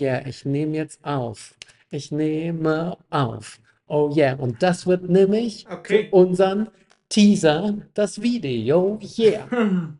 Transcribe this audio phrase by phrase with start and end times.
[0.00, 1.54] yeah, ich nehme jetzt auf.
[1.90, 3.58] Ich nehme auf.
[3.86, 6.08] Oh yeah, und das wird nämlich Okay.
[6.10, 6.68] für unseren
[7.08, 8.98] Teaser das Video.
[9.18, 9.48] Yeah.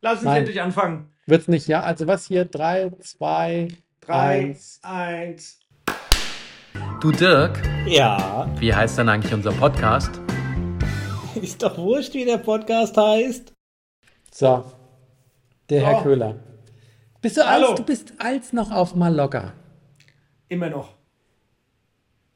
[0.00, 0.36] Lass uns Nein.
[0.38, 1.10] endlich anfangen.
[1.26, 1.82] Wird's nicht, ja?
[1.82, 2.46] Also was hier?
[2.46, 3.68] Drei, zwei,
[4.00, 4.80] Drei, eins.
[4.82, 5.60] eins.
[7.00, 10.10] Du Dirk, Ja, wie heißt denn eigentlich unser Podcast?
[11.40, 13.52] ist doch wurscht, wie der Podcast heißt.
[14.32, 14.64] So,
[15.68, 16.02] der Herr.
[16.02, 16.36] Köhler.
[17.22, 17.68] Bist du Hallo.
[17.68, 19.52] als, du bist als noch auf Mallorca.
[20.48, 20.94] Immer noch.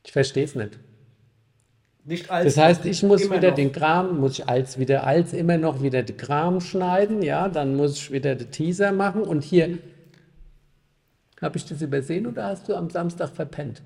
[0.05, 0.79] Ich verstehe es nicht.
[2.05, 2.55] Nicht als.
[2.55, 3.55] Das heißt, ich muss wieder noch.
[3.55, 7.77] den Kram, muss ich als wieder, als immer noch wieder den Kram schneiden, ja, dann
[7.77, 9.79] muss ich wieder den Teaser machen und hier,
[11.41, 13.81] habe ich das übersehen oder hast du am Samstag verpennt?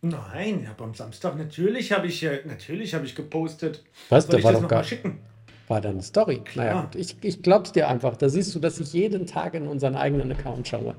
[0.00, 3.82] Nein, hab am Samstag natürlich habe ich äh, natürlich habe ich gepostet.
[4.08, 4.24] Was?
[4.24, 5.18] Soll Da ich war das doch noch gar- mal schicken?
[5.68, 6.42] War da eine Story?
[6.54, 6.82] Naja, Klar.
[6.84, 8.16] gut, ich, ich glaub's dir einfach.
[8.16, 10.94] Da siehst du, dass ich jeden Tag in unseren eigenen Account schaue.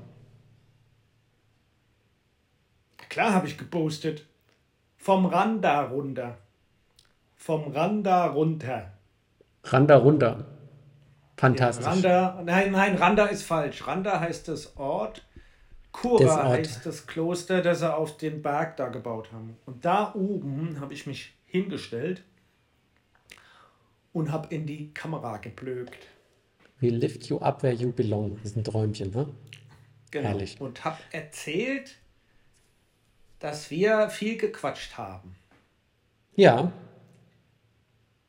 [3.08, 4.26] Klar habe ich gepostet.
[4.96, 6.38] Vom Randa runter.
[7.36, 8.92] Vom Randa runter.
[9.64, 10.44] Randa runter.
[11.36, 11.86] Fantastisch.
[11.86, 13.86] Randa, nein, nein, Randa ist falsch.
[13.86, 15.22] Randa heißt das Ort.
[15.92, 16.46] Kura Das Ort.
[16.46, 19.56] heißt das Kloster, das sie auf den Berg da gebaut haben.
[19.64, 22.24] Und da oben habe ich mich hingestellt
[24.16, 26.08] und habe in die Kamera geblökt.
[26.80, 28.36] We lift you up where you belong.
[28.36, 29.28] Das ist ein Träumchen, ne?
[30.10, 30.28] Genau.
[30.28, 30.60] Herrlich.
[30.60, 31.96] Und habe erzählt,
[33.38, 35.36] dass wir viel gequatscht haben.
[36.34, 36.72] Ja.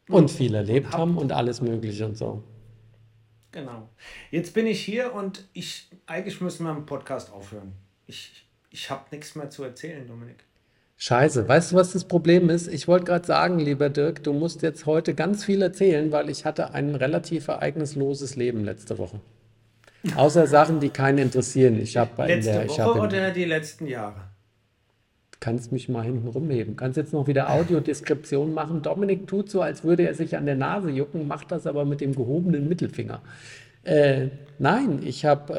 [0.10, 2.44] Und viel erlebt hab- haben und alles Mögliche und so.
[3.52, 3.90] Genau.
[4.32, 7.74] Jetzt bin ich hier und ich eigentlich müssen wir im Podcast aufhören.
[8.06, 10.44] Ich, ich habe nichts mehr zu erzählen, Dominik.
[11.00, 12.68] Scheiße, weißt du, was das Problem ist?
[12.68, 16.44] Ich wollte gerade sagen, lieber Dirk, du musst jetzt heute ganz viel erzählen, weil ich
[16.44, 19.20] hatte ein relativ ereignisloses Leben letzte Woche.
[20.16, 21.80] Außer Sachen, die keinen interessieren.
[21.80, 24.28] Ich habe in Letzte der, ich Woche habe oder die letzten Jahre?
[25.40, 26.76] kannst mich mal hinten rumheben.
[26.76, 28.82] Kannst jetzt noch wieder Audiodeskription machen.
[28.82, 32.02] Dominik tut so, als würde er sich an der Nase jucken, macht das aber mit
[32.02, 33.22] dem gehobenen Mittelfinger.
[33.88, 35.54] Äh, nein, ich habe,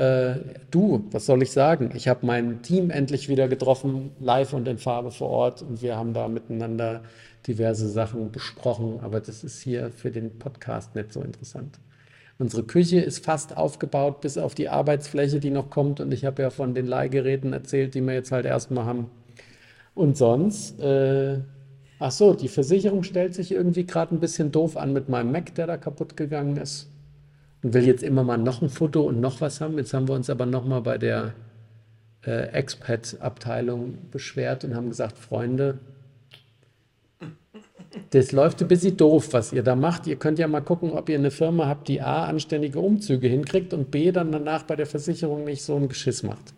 [0.55, 1.93] äh, du, was soll ich sagen?
[1.95, 5.97] Ich habe mein Team endlich wieder getroffen, live und in Farbe vor Ort und wir
[5.97, 7.03] haben da miteinander
[7.47, 11.79] diverse Sachen besprochen, aber das ist hier für den Podcast nicht so interessant.
[12.39, 16.43] Unsere Küche ist fast aufgebaut, bis auf die Arbeitsfläche, die noch kommt und ich habe
[16.43, 19.11] ja von den Leihgeräten erzählt, die wir jetzt halt erstmal haben.
[19.95, 21.39] Und sonst, äh,
[21.99, 25.55] ach so, die Versicherung stellt sich irgendwie gerade ein bisschen doof an mit meinem Mac,
[25.55, 26.91] der da kaputt gegangen ist.
[27.63, 29.79] Und will jetzt immer mal noch ein Foto und noch was haben.
[29.79, 31.35] Jetzt haben wir uns aber nochmal bei der
[32.25, 35.79] äh, Expat-Abteilung beschwert und haben gesagt, Freunde,
[38.11, 40.07] das läuft ein bisschen doof, was ihr da macht.
[40.07, 43.73] Ihr könnt ja mal gucken, ob ihr eine Firma habt, die A, anständige Umzüge hinkriegt
[43.73, 46.55] und B, dann danach bei der Versicherung nicht so ein Geschiss macht.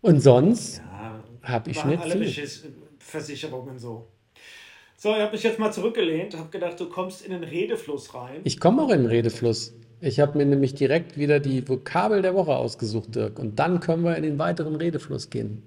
[0.00, 2.48] Und sonst Ja, habe ich nicht alle viel.
[2.98, 4.06] Versicherungen so.
[5.00, 8.40] So, ich habe mich jetzt mal zurückgelehnt, habe gedacht, du kommst in den Redefluss rein.
[8.42, 9.72] Ich komme auch in den Redefluss.
[10.00, 13.38] Ich habe mir nämlich direkt wieder die Vokabel der Woche ausgesucht, Dirk.
[13.38, 15.62] Und dann können wir in den weiteren Redefluss gehen.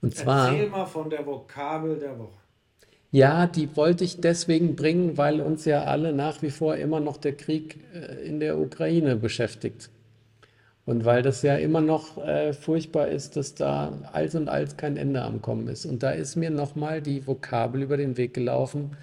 [0.00, 2.38] Und zwar, Erzähl mal von der Vokabel der Woche.
[3.10, 7.18] ja, die wollte ich deswegen bringen, weil uns ja alle nach wie vor immer noch
[7.18, 9.90] der Krieg äh, in der Ukraine beschäftigt.
[10.86, 14.98] Und weil das ja immer noch äh, furchtbar ist, dass da als und als kein
[14.98, 15.86] Ende am Kommen ist.
[15.86, 18.96] Und da ist mir nochmal die Vokabel über den Weg gelaufen.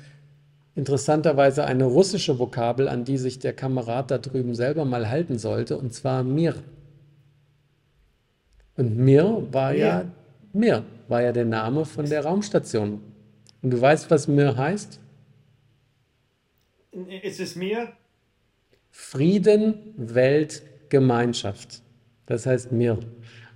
[0.76, 5.78] Interessanterweise eine russische Vokabel, an die sich der Kamerad da drüben selber mal halten sollte,
[5.78, 6.56] und zwar Mir.
[8.78, 10.06] Und Mir war ja,
[10.54, 13.02] Mir war ja der Name von der Raumstation.
[13.64, 15.00] Und du weißt, was Mir heißt?
[17.24, 17.90] Ist es mir?
[18.90, 20.62] Frieden, Welt,
[20.92, 21.82] Gemeinschaft.
[22.28, 23.00] Das heißt mir.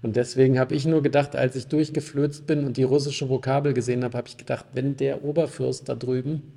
[0.01, 4.03] Und deswegen habe ich nur gedacht, als ich durchgeflözt bin und die russische Vokabel gesehen
[4.03, 6.53] habe, habe ich gedacht, wenn der Oberfürst da drüben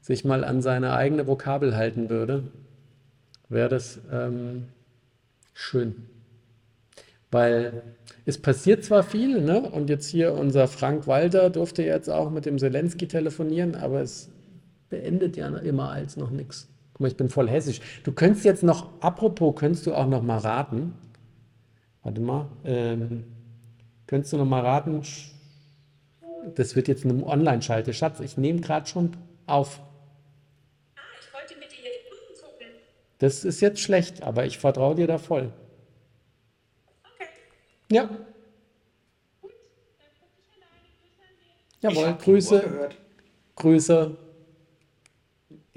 [0.00, 2.44] sich mal an seine eigene Vokabel halten würde,
[3.48, 4.64] wäre das ähm,
[5.52, 6.06] schön.
[7.30, 7.82] Weil
[8.24, 9.60] es passiert zwar viel, ne?
[9.60, 14.30] Und jetzt hier unser Frank Walter durfte jetzt auch mit dem Zelensky telefonieren, aber es
[14.88, 16.68] beendet ja immer als noch nichts.
[16.98, 17.80] Guck mal, ich bin voll hessisch.
[18.02, 20.94] Du könntest jetzt noch, apropos, könntest du auch noch mal raten.
[22.02, 22.48] Warte mal.
[22.64, 23.22] Ähm,
[24.08, 25.00] könntest du noch mal raten?
[26.56, 27.94] Das wird jetzt eine Online-Schalte.
[27.94, 29.16] Schatz, ich nehme gerade schon
[29.46, 29.80] auf.
[31.20, 32.66] Ich wollte mit dir die gucken.
[33.20, 35.52] Das ist jetzt schlecht, aber ich vertraue dir da voll.
[37.14, 37.28] Okay.
[37.92, 38.06] Ja.
[39.40, 39.52] Gut,
[40.00, 40.82] dann guck ich alleine.
[40.98, 41.76] Grüße an dich.
[41.76, 42.96] Ich Jawohl, Grüße, gehört.
[43.54, 44.27] Grüße.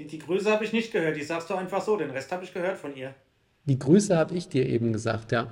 [0.02, 2.44] Die, die Grüße habe ich nicht gehört, die sagst du einfach so, den Rest habe
[2.44, 3.14] ich gehört von ihr.
[3.64, 5.48] Die Grüße habe ich dir eben gesagt, ja.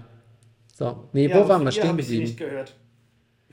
[0.75, 2.23] So, nee, Ja, wo waren wir stehen sie geblieben?
[2.23, 2.77] nicht gehört.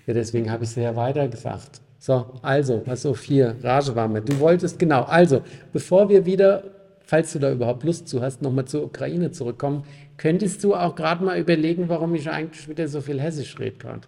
[0.06, 1.82] Ja, deswegen habe ich es ja weiter gesagt.
[2.00, 4.30] So, also, pass auf, hier, Rage war mit.
[4.30, 5.42] Du wolltest, genau, also,
[5.74, 6.64] bevor wir wieder,
[7.02, 9.86] falls du da überhaupt Lust zu hast, nochmal zur Ukraine zurückkommen,
[10.18, 14.08] könntest du auch gerade mal überlegen, warum ich eigentlich wieder so viel Hessisch rede gerade.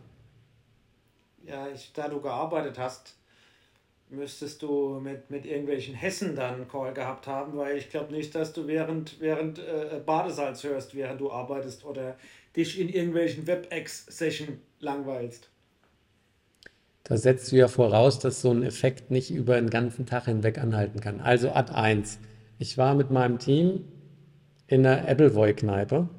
[1.44, 3.19] Ja, ich, da du gearbeitet hast,
[4.10, 8.34] müsstest du mit, mit irgendwelchen Hessen dann einen Call gehabt haben, weil ich glaube nicht,
[8.34, 12.16] dass du während, während äh, Badesalz hörst, während du arbeitest oder
[12.56, 15.50] dich in irgendwelchen WebEx-Session langweilst.
[17.04, 20.60] Da setzt du ja voraus, dass so ein Effekt nicht über den ganzen Tag hinweg
[20.60, 21.22] anhalten kann.
[21.22, 22.20] Also Ad 1.
[22.60, 23.86] Ich war mit meinem Team
[24.68, 26.10] in einer Appleboy-Kneipe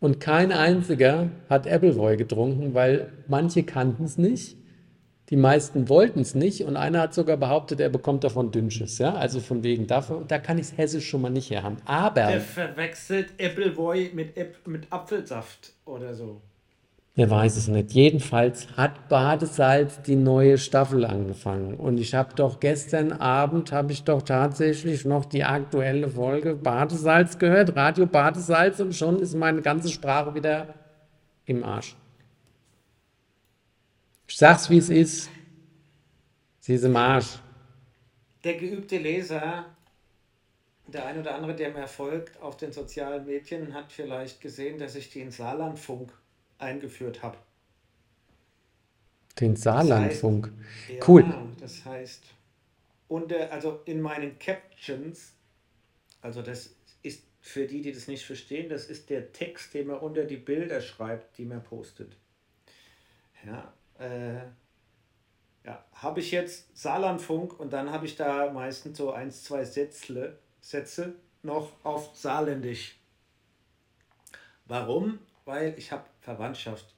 [0.00, 4.56] und kein einziger hat Appleboy getrunken, weil manche kannten es nicht,
[5.30, 8.98] die meisten wollten es nicht und einer hat sogar behauptet, er bekommt davon Dünnschiss.
[8.98, 9.14] Ja?
[9.14, 11.78] Also von wegen, dafür, da kann ich es hessisch schon mal nicht her haben.
[11.84, 14.36] Aber Der verwechselt Appleboy mit,
[14.66, 16.40] mit Apfelsaft oder so.
[17.18, 17.92] Er weiß es nicht.
[17.92, 21.74] Jedenfalls hat Badesalz die neue Staffel angefangen.
[21.74, 27.38] Und ich habe doch gestern Abend, habe ich doch tatsächlich noch die aktuelle Folge Badesalz
[27.38, 30.74] gehört, Radio Badesalz, und schon ist meine ganze Sprache wieder
[31.46, 31.96] im Arsch.
[34.28, 35.30] Ich sag's, wie es ist.
[36.60, 37.38] Sie ist im Arsch.
[38.42, 39.66] Der geübte Leser,
[40.86, 44.94] der ein oder andere, der mir folgt auf den sozialen Medien, hat vielleicht gesehen, dass
[44.96, 46.12] ich den Saarlandfunk
[46.58, 47.38] eingeführt habe.
[49.40, 50.50] Den Saarlandfunk.
[50.88, 51.24] Ja, Cool.
[51.60, 52.24] Das heißt,
[53.08, 55.34] unter, also in meinen Captions,
[56.20, 59.98] also das ist für die, die das nicht verstehen, das ist der Text, den man
[59.98, 62.16] unter die Bilder schreibt, die man postet.
[63.44, 64.38] Ja, äh,
[65.64, 70.38] ja, habe ich jetzt Saarlandfunk und dann habe ich da meistens so eins, zwei Sätzle,
[70.60, 72.98] Sätze noch auf Saarländisch.
[74.66, 75.18] Warum?
[75.44, 76.94] Weil ich habe Verwandtschaft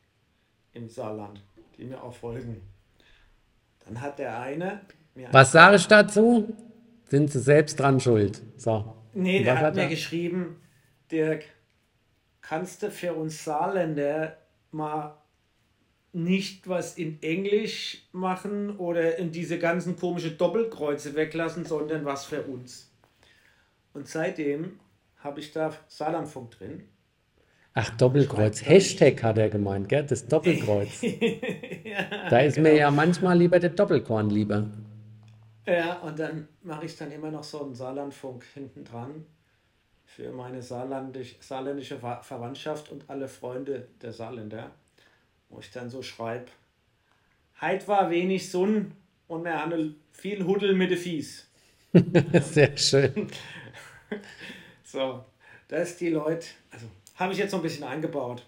[0.73, 1.43] im Saarland,
[1.77, 2.62] die mir auch folgen.
[3.85, 4.81] Dann hat der eine
[5.33, 6.55] Was sage ich dazu?
[7.05, 8.43] Sind Sie selbst dran schuld.
[8.56, 8.94] So.
[9.15, 9.89] Nee, der was hat mir er?
[9.89, 10.61] geschrieben,
[11.11, 11.44] Dirk,
[12.43, 14.37] kannst du für uns Saarländer
[14.71, 15.17] mal
[16.12, 22.43] nicht was in Englisch machen oder in diese ganzen komischen Doppelkreuze weglassen, sondern was für
[22.43, 22.90] uns.
[23.93, 24.81] Und seitdem
[25.19, 26.84] habe ich da Saarlandfunk drin.
[27.75, 28.66] Ach, Doppelkreuz.
[28.66, 30.05] Hashtag hat er gemeint, gell?
[30.05, 31.00] Das Doppelkreuz.
[32.31, 34.66] da ist mir ja manchmal lieber der Doppelkorn lieber.
[35.66, 39.26] Ja, und dann mache ich dann immer noch so einen Saarlandfunk hinten dran
[40.06, 44.70] für meine saarländisch, saarländische Ver- Verwandtschaft und alle Freunde der Saarländer,
[45.49, 46.47] wo ich dann so schreibe,
[47.61, 48.93] Heit war wenig Sonn
[49.27, 51.49] und wir haben viel Huddel mit den Fies.
[52.41, 53.29] Sehr schön.
[54.85, 55.23] So,
[55.69, 56.87] dass die Leute, also
[57.17, 58.43] habe ich jetzt noch ein bisschen eingebaut.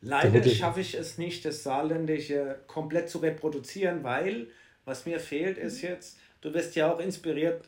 [0.00, 4.46] Leider schaffe ich es nicht, das Saarländische komplett zu reproduzieren, weil
[4.84, 7.64] was mir fehlt ist jetzt, du wirst ja auch inspiriert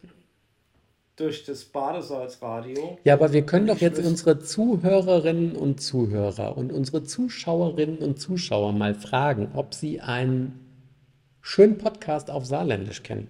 [1.17, 2.99] durch das Badesalzradio.
[3.05, 8.73] Ja, aber wir können doch jetzt unsere Zuhörerinnen und Zuhörer und unsere Zuschauerinnen und Zuschauer
[8.73, 10.59] mal fragen, ob sie einen
[11.41, 13.29] schönen Podcast auf Saarländisch kennen.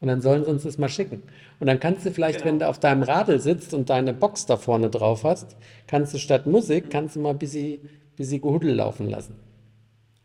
[0.00, 1.24] Und dann sollen sie uns das mal schicken.
[1.58, 2.48] Und dann kannst du vielleicht, Genau.
[2.48, 5.56] wenn du auf deinem Radl sitzt und deine Box da vorne drauf hast,
[5.88, 9.34] kannst du statt Musik, kannst du mal ein bisschen, bisschen Gehuddel laufen lassen.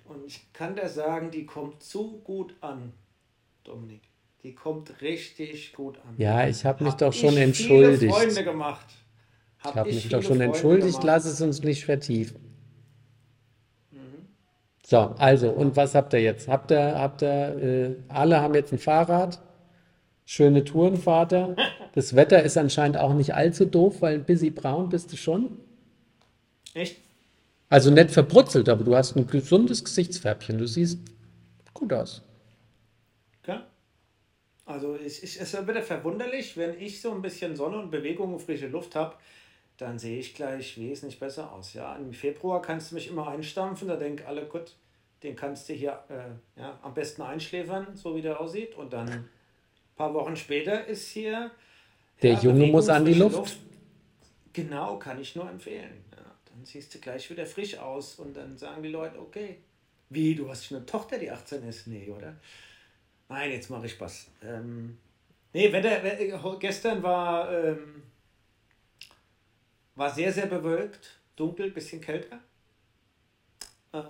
[0.05, 2.93] Und ich kann dir sagen, die kommt so gut an,
[3.63, 4.12] Dominik.
[4.43, 6.15] Die kommt richtig gut an.
[6.17, 7.99] Ja, ich habe mich Hab doch schon entschuldigt.
[8.01, 8.85] Viele Freunde gemacht.
[9.59, 11.03] Ich habe mich doch schon Freunde entschuldigt, gemacht.
[11.05, 12.41] lass es uns nicht vertiefen.
[13.91, 14.27] Mhm.
[14.85, 16.49] So, also, und was habt ihr jetzt?
[16.49, 19.41] Habt ihr, habt ihr, äh, alle haben jetzt ein Fahrrad,
[20.25, 21.55] schöne Touren, Vater.
[21.95, 25.57] Das Wetter ist anscheinend auch nicht allzu doof, weil ein bisschen braun bist du schon.
[26.73, 26.97] Echt?
[27.69, 30.57] Also nicht verbrutzelt, aber du hast ein gesundes Gesichtsfärbchen.
[30.57, 30.99] Du siehst
[31.73, 32.23] gut aus.
[34.65, 38.33] Also ich, ich, es wird wieder verwunderlich, wenn ich so ein bisschen Sonne und Bewegung
[38.33, 39.15] und frische Luft habe,
[39.77, 41.73] dann sehe ich gleich wesentlich besser aus.
[41.73, 44.75] Ja, im Februar kannst du mich immer einstampfen, da denken alle, gut,
[45.23, 48.75] den kannst du hier äh, ja, am besten einschläfern, so wie der aussieht.
[48.75, 49.29] Und dann ein
[49.95, 51.51] paar Wochen später ist hier.
[52.21, 53.57] Der ja, Junge Bewegung, muss an die frische Luft.
[54.53, 56.05] Genau, kann ich nur empfehlen.
[56.11, 59.57] Ja, dann siehst du gleich wieder frisch aus und dann sagen die Leute, okay,
[60.09, 61.87] wie, du hast eine Tochter, die 18 ist?
[61.87, 62.35] Nee, oder?
[63.29, 64.27] Nein, jetzt mache ich Spaß.
[64.43, 64.97] Ähm,
[65.53, 68.03] nee, Wetter, we- gestern war, ähm,
[69.95, 72.39] war sehr, sehr bewölkt, dunkel, bisschen kälter.
[73.93, 74.03] Ähm,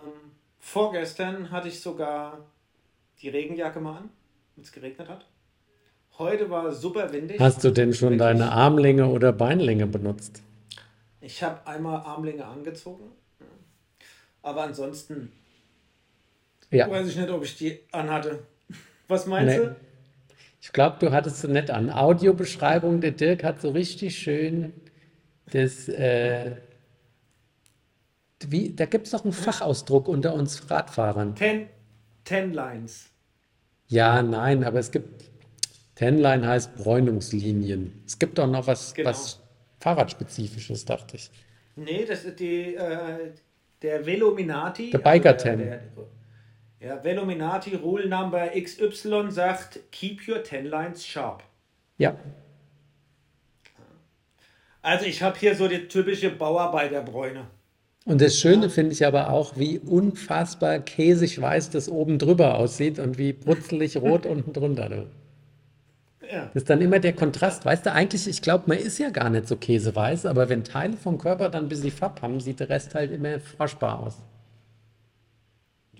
[0.59, 2.39] vorgestern hatte ich sogar
[3.21, 4.09] die Regenjacke mal an,
[4.55, 5.25] wenn es geregnet hat.
[6.17, 7.39] Heute war super windig.
[7.39, 10.41] Hast du denn schon deine Armlänge oder Beinlänge benutzt?
[11.21, 13.11] Ich habe einmal Armlänge angezogen.
[14.41, 15.31] Aber ansonsten
[16.69, 18.43] Ja, weiß ich nicht, ob ich die anhatte.
[19.13, 19.65] Was meinst nee.
[19.65, 19.75] du?
[20.61, 21.89] Ich glaube, du hattest so nett an.
[21.89, 24.73] Audiobeschreibung, der Dirk hat so richtig schön
[25.51, 26.55] das, äh,
[28.45, 31.35] wie, da gibt es doch einen Fachausdruck unter uns Radfahrern.
[31.35, 31.67] Ten,
[32.23, 33.09] ten Lines.
[33.87, 35.25] Ja, nein, aber es gibt,
[35.95, 38.01] Tenline heißt Bräunungslinien.
[38.05, 39.09] Es gibt doch noch was, Genau.
[39.09, 39.39] was
[39.79, 41.29] Fahrradspezifisches, dachte ich.
[41.75, 43.31] Nee, das ist die, äh,
[43.81, 44.91] der Velominati.
[44.91, 45.59] Der Biker also der, Ten.
[45.59, 45.81] der,
[46.83, 51.43] ja, Velominati Rule Number XY sagt, keep your ten lines sharp.
[51.97, 52.15] Ja,
[54.81, 57.45] Also ich habe hier so die typische Bauarbeiterbräune.
[58.05, 62.99] und das Schöne finde ich aber auch, wie unfassbar käsig weiß das oben drüber aussieht
[62.99, 64.89] und wie brutzelig rot unten drunter.
[64.89, 65.07] Du.
[66.29, 66.47] Ja.
[66.47, 67.63] Das ist dann immer der Kontrast.
[67.63, 70.97] Weißt du, eigentlich, ich glaube, man ist ja gar nicht so käseweiß, aber wenn Teile
[70.97, 74.17] vom Körper dann ein bisschen Farb haben, sieht der Rest halt immer froschbar aus.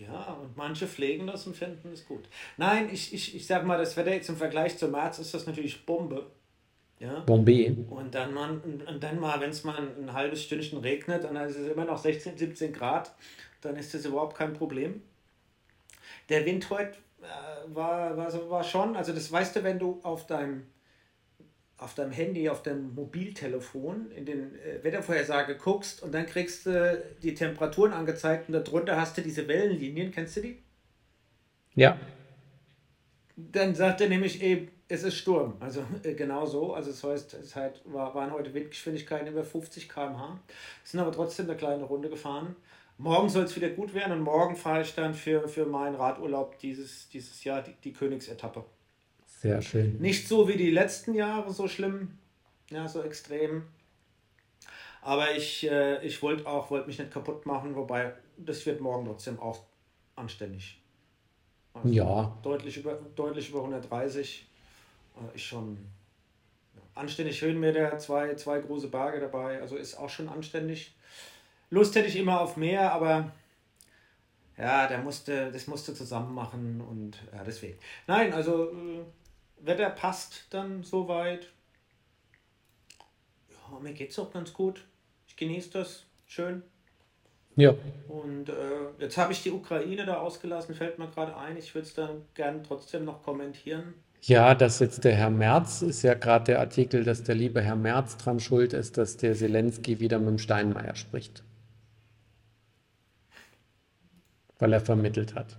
[0.08, 2.28] Ja, und manche pflegen das und finden es gut.
[2.58, 5.46] Nein, ich, ich, ich sag mal, das Wetter jetzt im Vergleich zum März ist das
[5.46, 6.28] natürlich Bombe.
[7.00, 7.20] Ja.
[7.22, 7.76] Bombay.
[7.90, 11.36] Und dann, man, und dann mal, wenn es mal ein, ein halbes Stündchen regnet und
[11.36, 13.14] dann ist es immer noch 16, 17 Grad,
[13.62, 15.02] dann ist das überhaupt kein Problem.
[16.30, 20.28] Der Wind heute äh, war, war, war schon, also das weißt du, wenn du auf
[20.28, 20.68] deinem,
[21.84, 27.04] auf deinem Handy, auf deinem Mobiltelefon in den äh, Wettervorhersage guckst und dann kriegst du
[27.22, 30.58] die Temperaturen angezeigt und darunter hast du diese Wellenlinien, kennst du die?
[31.76, 31.98] Ja,
[33.36, 35.56] Dann sagt er nämlich eben, es ist Sturm.
[35.60, 36.74] Also äh, genau so.
[36.74, 40.40] Also das heißt, es halt, war, waren heute Windgeschwindigkeiten über 50 km/h.
[40.84, 42.56] Sind aber trotzdem eine kleine Runde gefahren.
[43.00, 46.60] Morgen soll es wieder gut werden und morgen fahre ich dann für, für meinen Radurlaub
[46.60, 48.64] dieses, dieses Jahr die, die Königsetappe.
[49.44, 49.98] Sehr schön.
[50.00, 52.18] Nicht so wie die letzten Jahre, so schlimm,
[52.70, 53.64] ja, so extrem.
[55.02, 59.06] Aber ich, äh, ich wollte auch, wollte mich nicht kaputt machen, wobei das wird morgen
[59.06, 59.60] trotzdem auch
[60.16, 60.82] anständig.
[61.74, 62.38] Also Ja.
[62.42, 64.48] Deutlich über, deutlich über 130
[65.18, 65.78] äh, ist schon
[66.96, 70.96] anständig Höhenmeter, zwei, zwei große Berge dabei, also ist auch schon anständig.
[71.70, 73.34] Lust hätte ich immer auf mehr, aber
[74.58, 77.78] ja, der musste, das musste zusammen machen und ja, deswegen.
[78.08, 79.04] Nein, also äh,
[79.66, 81.50] Wetter passt dann soweit.
[83.50, 84.86] Ja, mir geht's auch ganz gut.
[85.28, 86.64] Ich genieße das schön.
[87.56, 87.74] Ja,
[88.08, 88.54] Und äh,
[89.00, 91.56] jetzt habe ich die Ukraine da ausgelassen, fällt mir gerade ein.
[91.56, 93.94] Ich würde es dann gern trotzdem noch kommentieren.
[94.22, 97.76] ja, dass jetzt der Herr Merz, ist ja gerade der Artikel, dass der liebe Herr
[97.76, 101.44] Merz dran schuld ist, dass der Zelensky wieder mit dem Steinmeier spricht.
[104.58, 105.58] Weil er vermittelt hat.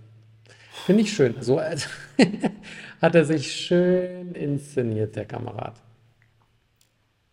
[0.85, 1.41] Finde ich schön.
[1.41, 1.89] So als
[3.01, 5.81] hat er sich schön inszeniert, der Kamerad.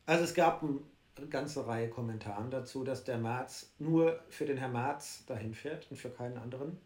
[0.06, 0.80] Also es gab ein,
[1.18, 5.86] eine ganze Reihe Kommentaren dazu, dass der Merz nur für den Herrn Merz dahin fährt
[5.90, 6.78] und für keinen anderen.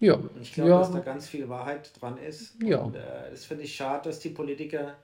[0.00, 2.60] Ja, Und ich glaube, dass da ja, ganz viel Wahrheit dran ist.
[2.60, 2.78] Ja.
[2.78, 4.96] Und äh, das finde ich schade, dass die Politiker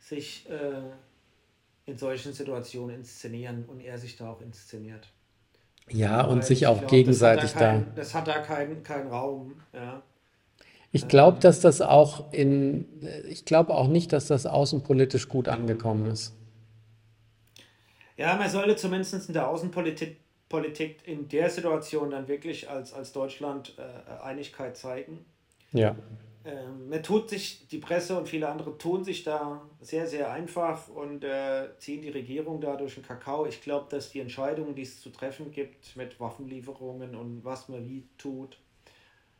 [0.00, 0.82] sich äh,
[1.86, 5.06] in solchen Situationen inszenieren und er sich da auch inszeniert.
[5.92, 7.82] Ja, und Weil sich ich auch glaub, gegenseitig das da.
[7.94, 9.60] das hat da keinen kein Raum.
[9.72, 10.02] Ja.
[10.92, 12.86] Ich glaube, dass das auch in,
[13.28, 16.34] ich glaube auch nicht, dass das außenpolitisch gut angekommen ist.
[18.16, 20.16] Ja, man sollte zumindest in der Außenpolitik
[20.50, 25.24] Politik in der Situation dann wirklich als, als Deutschland äh, Einigkeit zeigen.
[25.72, 25.94] Ja,
[26.42, 30.88] Ähm, mir tut sich, die Presse und viele andere tun sich da sehr, sehr einfach
[30.88, 33.46] und äh, ziehen die Regierung da durch den Kakao.
[33.46, 37.86] Ich glaube, dass die Entscheidungen, die es zu treffen gibt mit Waffenlieferungen und was man
[37.88, 38.58] wie tut,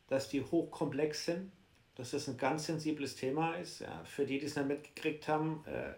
[0.07, 1.51] dass die hochkomplex sind,
[1.95, 3.79] dass das ein ganz sensibles Thema ist.
[3.79, 4.03] Ja.
[4.05, 5.93] Für die, die es nicht mitgekriegt haben, äh,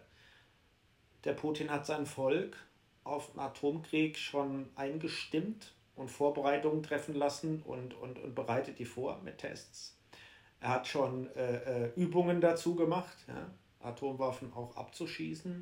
[1.25, 2.55] der Putin hat sein Volk
[3.03, 9.22] auf einen Atomkrieg schon eingestimmt und Vorbereitungen treffen lassen und, und, und bereitet die vor
[9.24, 9.98] mit Tests.
[10.63, 13.51] Er hat schon äh, äh, Übungen dazu gemacht, ja,
[13.86, 15.62] Atomwaffen auch abzuschießen.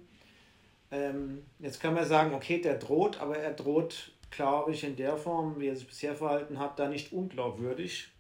[0.92, 5.18] Ähm, jetzt kann man sagen, okay, der droht, aber er droht, glaube ich, in der
[5.18, 8.12] Form, wie er sich bisher verhalten hat, da nicht unglaubwürdig.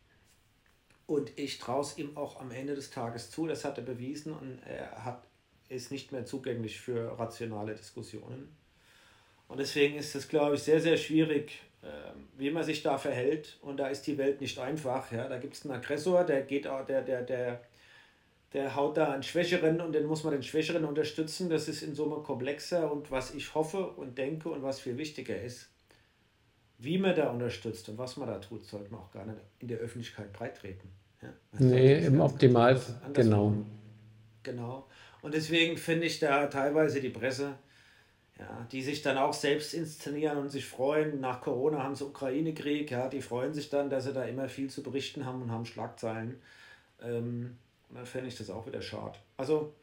[1.05, 4.33] Und ich traue es ihm auch am Ende des Tages zu, das hat er bewiesen
[4.33, 5.27] und er hat,
[5.69, 8.57] ist nicht mehr zugänglich für rationale Diskussionen.
[9.47, 11.61] Und deswegen ist es, glaube ich, sehr, sehr schwierig,
[12.37, 13.57] wie man sich da verhält.
[13.61, 15.11] Und da ist die Welt nicht einfach.
[15.11, 15.27] Ja?
[15.27, 17.61] Da gibt es einen Aggressor, der geht auch, der, der, der,
[18.53, 21.49] der haut da einen Schwächeren und den muss man den Schwächeren unterstützen.
[21.49, 25.39] Das ist in Summe komplexer und was ich hoffe und denke und was viel wichtiger
[25.41, 25.69] ist,
[26.77, 29.67] wie man da unterstützt und was man da tut, sollte man auch gar nicht in
[29.67, 30.89] der Öffentlichkeit breittreten.
[31.21, 31.29] Ja?
[31.59, 32.79] Nee, im Optimal,
[33.13, 33.53] genau.
[34.43, 34.87] Genau.
[35.21, 37.53] Und deswegen finde ich da teilweise die Presse,
[38.41, 41.19] ja, die sich dann auch selbst inszenieren und sich freuen.
[41.19, 44.69] Nach Corona haben sie Ukraine-Krieg, ja, die freuen sich dann, dass sie da immer viel
[44.69, 46.41] zu berichten haben und haben Schlagzeilen.
[47.01, 47.57] Ähm,
[47.89, 49.17] und dann fände ich das auch wieder schade.
[49.37, 49.73] Also,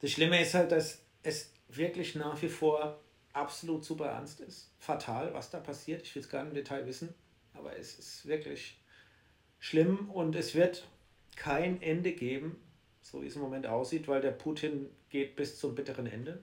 [0.00, 3.00] das Schlimme ist halt, dass es wirklich nach wie vor
[3.32, 4.70] absolut super ernst ist.
[4.78, 6.02] Fatal, was da passiert.
[6.02, 7.12] Ich will es gar nicht im Detail wissen,
[7.54, 8.78] aber es ist wirklich
[9.58, 10.86] schlimm und es wird
[11.34, 12.62] kein Ende geben,
[13.02, 16.42] so wie es im Moment aussieht, weil der Putin geht bis zum bitteren Ende.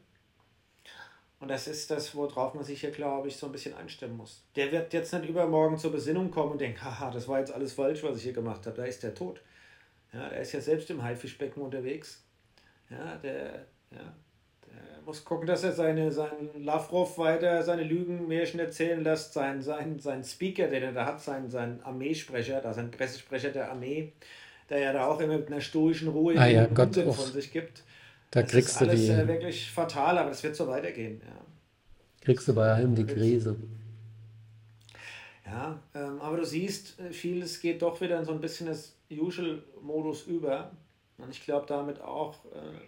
[1.42, 4.44] Und das ist das, worauf man sich hier, glaube ich, so ein bisschen einstimmen muss.
[4.56, 7.74] Der wird jetzt nicht übermorgen zur Besinnung kommen und denken, haha, das war jetzt alles
[7.74, 8.78] falsch, was ich hier gemacht habe.
[8.78, 9.42] Da ist der tot.
[10.14, 12.24] Ja, der ist ja selbst im Haifischbecken unterwegs.
[12.92, 14.14] Ja, der, ja,
[14.68, 19.34] der muss gucken, dass er seine, seinen Lavrov weiter seine Lügenmärchen erzählen lässt.
[19.34, 23.72] Sein, sein, sein Speaker, den er da hat, sein, sein Armeesprecher, da sein Pressesprecher der
[23.72, 24.14] Armee,
[24.70, 27.82] der ja da auch immer mit einer stoischen Ruhe Ah ja, Gott, von sich gibt.
[28.32, 31.22] Da Das kriegst ist du alles die, äh, wirklich fatal, aber das wird so weitergehen.
[31.24, 31.46] Ja.
[32.22, 33.58] kriegst du bei allem die Krise.
[35.46, 38.96] Ja, ähm, aber du siehst, äh, vieles geht doch wieder in so ein bisschen das
[39.12, 40.72] Usual-Modus über.
[41.18, 42.80] Und ich glaube damit auch äh,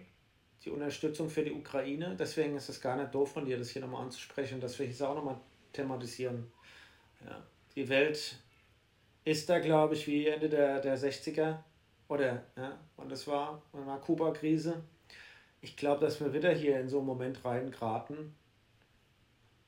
[0.64, 2.16] die Unterstützung für die Ukraine.
[2.18, 5.10] Deswegen ist es gar nicht doof von dir, das hier nochmal anzusprechen, dass wir hier
[5.10, 5.38] auch nochmal
[5.74, 6.48] thematisieren.
[7.26, 7.44] Ja.
[7.76, 8.38] Die Welt
[9.26, 11.58] ist da, glaube ich, wie Ende der, der 60er
[12.08, 14.82] oder, ja, und das war, wann war Kuba-Krise.
[15.64, 18.36] Ich glaube, dass wir wieder hier in so einen Moment reingeraten,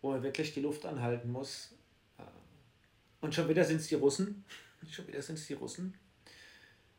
[0.02, 1.74] wo man wirklich die Luft anhalten muss.
[3.22, 4.44] Und schon wieder sind es die Russen.
[4.92, 5.96] Schon wieder sind es die Russen.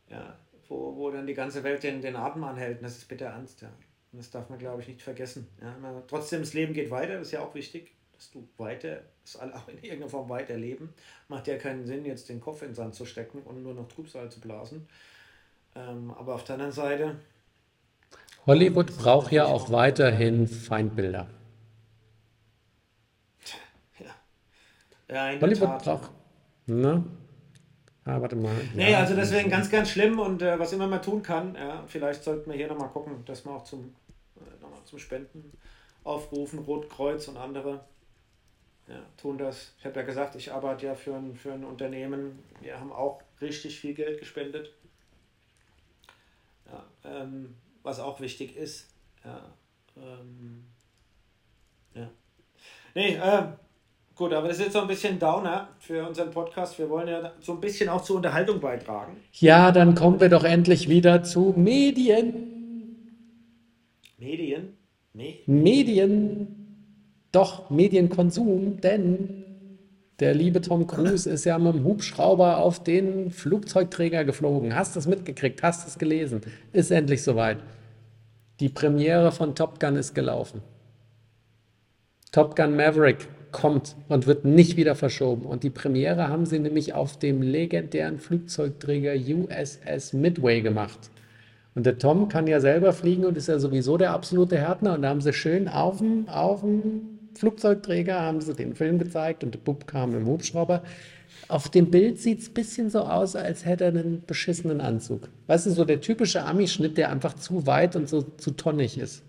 [0.09, 0.38] Ja,
[0.69, 2.79] wo, wo dann die ganze Welt den, den Atem anhält.
[2.79, 3.69] Und das ist bitter ernst, ja.
[4.12, 5.47] Und das darf man, glaube ich, nicht vergessen.
[5.61, 9.03] Ja, man, trotzdem, das Leben geht weiter, das ist ja auch wichtig, dass du weiter,
[9.23, 10.88] dass alle auch in irgendeiner Form weiterleben.
[11.29, 13.88] Macht ja keinen Sinn, jetzt den Kopf in den Sand zu stecken und nur noch
[13.88, 14.88] Trübsal zu blasen.
[15.75, 17.17] Ähm, aber auf der anderen Seite,
[18.47, 21.26] Hollywood braucht ja auch weiterhin Feindbilder.
[25.09, 25.85] ja, in Hollywood Tat.
[25.85, 26.11] braucht.
[26.67, 27.05] Ne?
[28.05, 28.55] Ah, warte mal.
[28.75, 29.00] Nee, Ja.
[29.00, 32.50] also deswegen ganz, ganz schlimm und äh, was immer man tun kann, ja, vielleicht sollten
[32.50, 33.95] wir hier nochmal gucken, dass wir auch zum,
[34.37, 35.52] äh, noch mal zum Spenden
[36.04, 37.85] aufrufen, Rotkreuz und andere
[38.89, 39.75] ja, tun das.
[39.78, 43.21] Ich habe ja gesagt, ich arbeite ja für ein, für ein Unternehmen, wir haben auch
[43.41, 44.73] richtig viel Geld gespendet,
[46.67, 47.54] ja, ähm,
[47.86, 48.88] was auch wichtig ist.
[49.25, 49.40] Ja,
[49.96, 50.64] ähm,
[51.94, 52.10] ja.
[52.94, 53.52] Nee, ähm,
[54.16, 56.78] Gut, aber das ist jetzt so ein bisschen Downer für unseren Podcast.
[56.78, 59.18] Wir wollen ja so ein bisschen auch zur Unterhaltung beitragen.
[59.32, 62.32] Ja, dann kommen wir doch endlich wieder zu Medien.
[64.16, 64.75] Medien?
[65.12, 65.40] Nee.
[65.44, 66.46] Medien.
[67.30, 69.44] Doch, Medienkonsum, denn
[70.21, 74.75] der liebe Tom Cruise ist ja mit dem Hubschrauber auf den Flugzeugträger geflogen.
[74.75, 75.63] Hast du es mitgekriegt?
[75.63, 76.41] Hast du es gelesen?
[76.73, 77.59] Ist endlich soweit.
[78.61, 80.63] Die Premiere von Top Gun ist gelaufen.
[82.33, 85.45] Top Gun Maverick kommt und wird nicht wieder verschoben.
[85.45, 91.11] Und die Premiere haben sie nämlich auf dem legendären Flugzeugträger USS Midway gemacht.
[91.75, 94.95] Und der Tom kann ja selber fliegen und ist ja sowieso der absolute Härtner.
[94.95, 99.44] Und da haben sie schön auf dem, auf dem Flugzeugträger haben sie den Film gezeigt
[99.44, 100.82] und der Bub kam im Hubschrauber.
[101.49, 105.28] Auf dem Bild sieht es ein bisschen so aus, als hätte er einen beschissenen Anzug.
[105.46, 109.22] Weißt du, so der typische Ami-Schnitt, der einfach zu weit und so zu tonnig ist.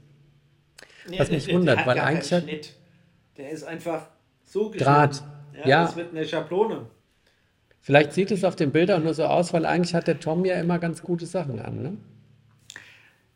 [1.10, 2.74] Nee, Was mich der- der wundert, hat weil eigentlich hat- Schnitt.
[3.38, 4.08] Der ist einfach
[4.46, 5.20] so geschnitten.
[5.66, 5.84] Ja.
[5.86, 6.88] Das wird eine Schablone.
[7.82, 10.56] Vielleicht sieht es auf den Bildern nur so aus, weil eigentlich hat der Tom ja
[10.60, 11.82] immer ganz gute Sachen an.
[11.82, 11.98] Ne?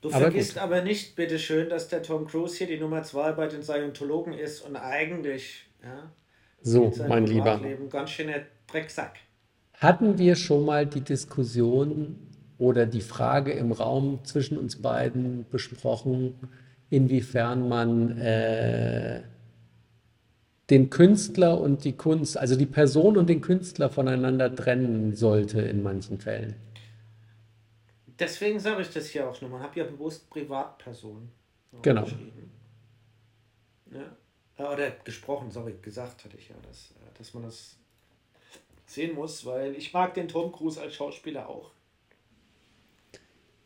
[0.02, 0.64] Du Aber vergisst gut.
[0.64, 4.62] aber nicht, bitteschön, dass der Tom Cruise hier die Nummer zwei bei den Scientologen ist
[4.62, 6.12] und eigentlich ja,
[6.64, 7.60] So, mein Lieber.
[7.90, 9.20] Ganz schöner Drecksack.
[9.74, 12.16] Hatten wir schon mal die Diskussion
[12.58, 16.36] oder die Frage im Raum zwischen uns beiden besprochen,
[16.90, 19.22] inwiefern man äh,
[20.70, 25.84] den Künstler und die Kunst, also die Person und den Künstler voneinander trennen sollte in
[25.84, 26.56] manchen Fällen?
[28.19, 29.39] Deswegen sage ich das hier auch.
[29.41, 31.32] Man hat ja bewusst Privatperson
[31.82, 32.04] Genau.
[32.04, 32.52] geschrieben.
[33.91, 34.17] Ja.
[34.71, 37.78] Oder gesprochen, sorry, gesagt hatte ich ja, dass, äh, dass man das
[38.86, 41.71] sehen muss, weil ich mag den Tom Cruise als Schauspieler auch.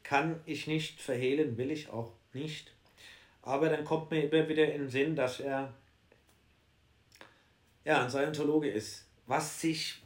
[0.04, 2.72] Kann ich nicht verhehlen, will ich auch nicht.
[3.42, 5.74] Aber dann kommt mir immer wieder in den Sinn, dass er
[7.84, 10.02] ja, ein Scientologe ist, was sich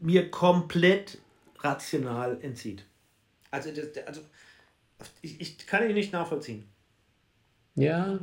[0.00, 1.18] mir komplett
[1.58, 2.84] rational entzieht.
[3.50, 4.20] Also, das, also
[5.22, 6.64] ich, ich kann ihn nicht nachvollziehen.
[7.74, 8.18] Ja,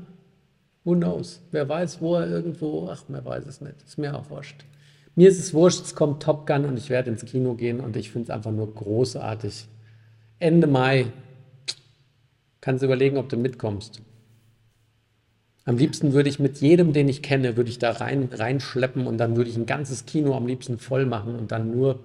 [0.84, 1.42] who knows?
[1.52, 3.82] Wer weiß, wo er irgendwo, ach, man weiß es nicht.
[3.86, 4.66] Ist mir auch wurscht.
[5.16, 7.96] Mir ist es wurscht, es kommt Top Gun und ich werde ins Kino gehen und
[7.96, 9.68] ich finde es einfach nur großartig.
[10.40, 11.08] Ende Mai
[12.62, 14.02] kannst du überlegen, ob du mitkommst.
[15.66, 19.18] Am liebsten würde ich mit jedem, den ich kenne, würde ich da rein, reinschleppen und
[19.18, 22.00] dann würde ich ein ganzes Kino am liebsten voll machen und dann nur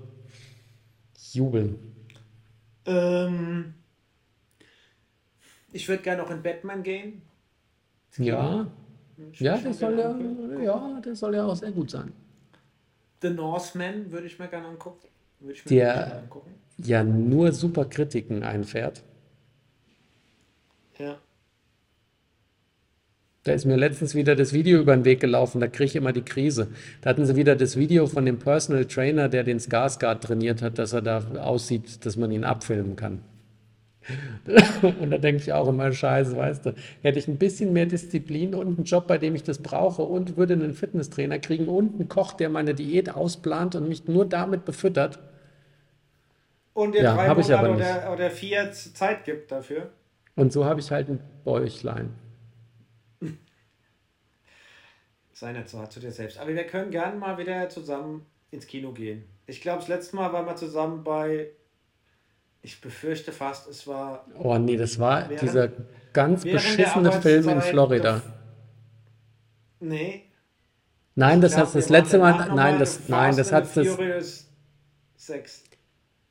[1.32, 1.91] jubeln.
[2.86, 3.74] Ähm,
[5.72, 7.22] ich würde gerne noch in Batman gehen.
[8.18, 8.66] Ja,
[9.38, 12.12] ja, der soll ja, ja, der soll ja auch sehr gut sein.
[13.22, 15.08] The Northman würde ich mir gerne angucken.
[15.40, 16.54] Mir Der- gerne angucken.
[16.78, 19.02] Ja, nur super Kritiken einfährt.
[20.98, 21.18] Ja.
[23.44, 26.12] Da ist mir letztens wieder das Video über den Weg gelaufen, da kriege ich immer
[26.12, 26.68] die Krise.
[27.00, 30.78] Da hatten sie wieder das Video von dem Personal Trainer, der den Skarsgård trainiert hat,
[30.78, 33.22] dass er da aussieht, dass man ihn abfilmen kann.
[35.00, 38.54] Und da denke ich auch immer, scheiße, weißt du, hätte ich ein bisschen mehr Disziplin
[38.54, 42.08] und einen Job, bei dem ich das brauche und würde einen Fitnesstrainer kriegen und einen
[42.08, 45.20] Koch, der meine Diät ausplant und mich nur damit befüttert.
[46.74, 49.90] Und dir Ja, drei Monate oder, oder vier Zeit gibt dafür.
[50.34, 52.10] Und so habe ich halt ein Bäuchlein.
[55.42, 56.38] Sei nicht so hart zu dir selbst.
[56.38, 59.24] Aber wir können gerne mal wieder zusammen ins Kino gehen.
[59.46, 61.48] Ich glaube, das letzte Mal waren wir zusammen bei.
[62.62, 64.24] Ich befürchte fast, es war.
[64.38, 65.68] Oh nee, das war Während- dieser
[66.12, 68.20] ganz beschissene Film in Florida.
[68.20, 68.22] der-
[69.80, 70.30] Nee.
[71.16, 74.46] Nein, das glaub, hat das letzte Mal, nein, das, nein, das hat das, Furious
[75.16, 75.64] 6.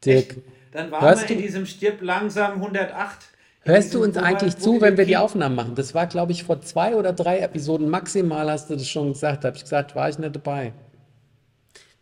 [0.05, 0.37] der, Echt?
[0.71, 3.27] Dann waren Hörst wir in du- diesem Stirb langsam 108.
[3.63, 5.73] Hörst du uns eigentlich zu, wenn wir die Aufnahmen machen?
[5.75, 9.43] Das war, glaube ich, vor zwei oder drei Episoden maximal, hast du das schon gesagt.
[9.43, 10.73] Da habe ich gesagt, war ich nicht dabei.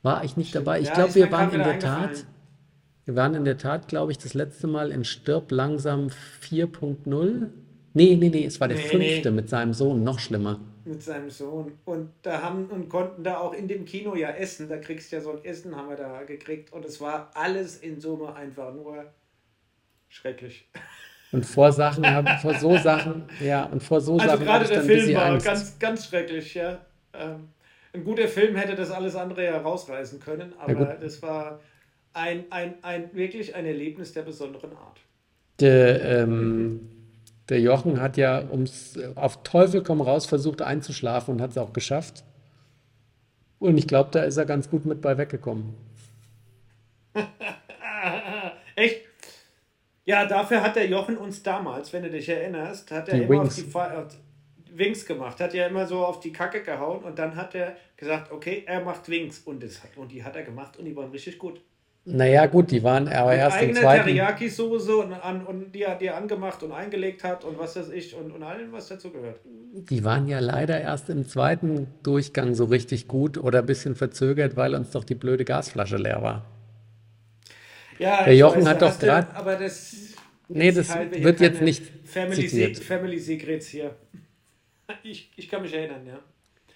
[0.02, 0.80] War ich nicht dabei?
[0.82, 2.26] Ich Ja, glaube, wir waren in der Tat,
[3.06, 6.10] wir waren in der Tat, glaube ich, das letzte Mal in Stirb langsam
[6.42, 7.50] 4.0.
[7.94, 9.32] Nee, nee, nee, es war der Nee, fünfte nee.
[9.32, 10.60] mit seinem Sohn, noch schlimmer.
[10.84, 11.80] mit seinem Sohn.
[11.86, 14.70] Und da haben und konnten da auch in dem Kino ja essen.
[14.70, 16.72] Da kriegst du ja so ein Essen, haben wir da gekriegt.
[16.74, 19.14] Und es war alles in Summe einfach nur
[20.10, 20.70] schrecklich.
[21.32, 24.68] Und vor Sachen, hab- vor so Sachen, ja, und vor so Also Sachen habe gerade
[24.68, 25.46] der Film war Angst.
[25.46, 26.80] ganz, ganz schrecklich, ja.
[27.14, 27.50] Ähm,
[27.94, 31.60] ein guter Film hätte das alles andere ja rausreißen können, aber das war
[32.14, 35.00] ein, ein, ein, wirklich ein Erlebnis der besonderen Art.
[35.60, 36.90] Der, ähm,
[37.50, 41.74] der Jochen hat ja ums, auf Teufel komm raus versucht einzuschlafen und hat es auch
[41.74, 42.24] geschafft.
[43.60, 45.74] Und ich glaube, da ist er ganz gut mit bei weggekommen.
[48.76, 49.02] Echt?
[50.10, 53.30] Ja, dafür hat der Jochen uns damals, wenn du dich erinnerst, hat er Die immer
[53.44, 53.48] Wings.
[53.50, 54.08] auf die Fa
[54.74, 58.32] Wings gemacht, hat ja immer so auf die Kacke gehauen und dann hat er gesagt,
[58.32, 61.12] okay, er macht Wings und, das, hat- und die hat er gemacht und die waren
[61.12, 61.62] richtig gut.
[62.06, 64.04] Naja, gut, die waren aber Mit erst im eigener zweiten.
[64.10, 67.90] Teriyaki-Soße und, an, und die, er- die er angemacht und eingelegt hat und was weiß
[67.90, 69.40] ich und, und allem, was dazu gehört.
[69.92, 74.56] Die waren ja leider erst im zweiten Durchgang so richtig gut oder ein bisschen verzögert,
[74.56, 76.46] weil uns doch die blöde Gasflasche leer war.
[78.00, 79.96] Ja, Der ich Jochen weiß, hat doch grad- Aber das.
[80.48, 82.76] Nee, das wird jetzt nicht Family, zitiert.
[82.78, 83.96] Se Family Secrets hier.
[85.04, 86.20] Ich, ich kann mich erinnern, ja.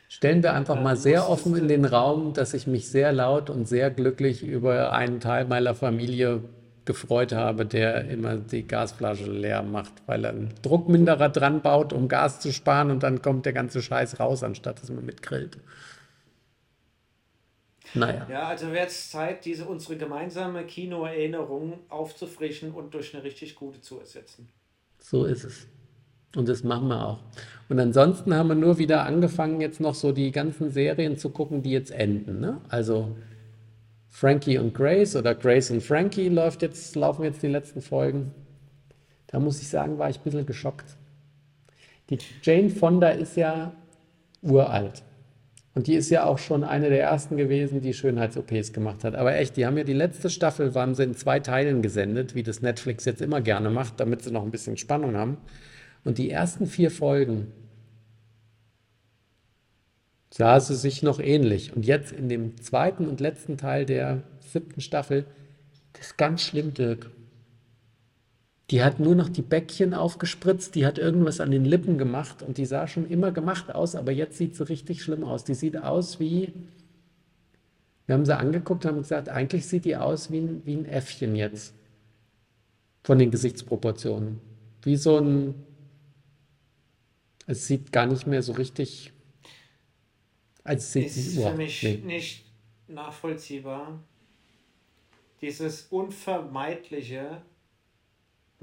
[0.07, 3.67] Stellen wir einfach mal sehr offen in den Raum, dass ich mich sehr laut und
[3.67, 6.41] sehr glücklich über einen Teil meiner Familie
[6.86, 12.07] gefreut habe, der immer die Gasflasche leer macht, weil er einen Druckminderer dran baut, um
[12.09, 15.57] Gas zu sparen und dann kommt der ganze Scheiß raus, anstatt dass man mitgrillt.
[17.93, 23.56] Naja, Ja, also wäre es Zeit, diese unsere gemeinsame Kinoerinnerung aufzufrischen und durch eine richtig
[23.56, 24.49] gute zu ersetzen.
[24.99, 25.67] so ist es.
[26.36, 27.19] Und das machen wir auch.
[27.69, 31.62] Und ansonsten haben wir nur wieder angefangen, jetzt noch so die ganzen Serien zu gucken,
[31.62, 32.39] die jetzt enden.
[32.39, 32.60] Ne?
[32.69, 33.15] Also
[34.10, 38.32] Frankie und Grace oder Grace und Frankie läuft jetzt, laufen jetzt die letzten Folgen.
[39.27, 40.97] Da muss ich sagen, war ich ein bisschen geschockt.
[42.10, 43.71] Die Jane Fonda ist ja
[44.41, 45.03] uralt.
[45.75, 49.15] Und die ist ja auch schon eine der ersten gewesen, die Schönheits-OPs gemacht hat.
[49.15, 52.43] Aber echt, die haben ja die letzte Staffel, waren sie in zwei Teilen gesendet, wie
[52.43, 55.38] das Netflix jetzt immer gerne macht, damit sie noch ein bisschen Spannung haben.
[56.03, 57.47] Und die ersten vier Folgen
[60.29, 61.75] sah sie sich noch ähnlich.
[61.75, 65.25] Und jetzt in dem zweiten und letzten Teil der siebten Staffel,
[65.93, 67.09] das ist ganz schlimm, Dirk.
[68.73, 72.57] Die hat nur noch die Bäckchen aufgespritzt, die hat irgendwas an den Lippen gemacht und
[72.57, 75.43] die sah schon immer gemacht aus, aber jetzt sieht sie richtig schlimm aus.
[75.43, 76.51] Die sieht aus wie,
[78.07, 80.86] wir haben sie angeguckt und haben gesagt, eigentlich sieht die aus wie ein, wie ein
[80.86, 81.75] Äffchen jetzt.
[83.03, 84.41] Von den Gesichtsproportionen.
[84.81, 85.53] Wie so ein,
[87.45, 89.13] es sieht gar nicht mehr so richtig,
[90.63, 92.01] als sieht Ist sie, für oh, mich nee.
[92.03, 92.51] nicht
[92.88, 94.03] nachvollziehbar.
[95.41, 97.43] Dieses Unvermeidliche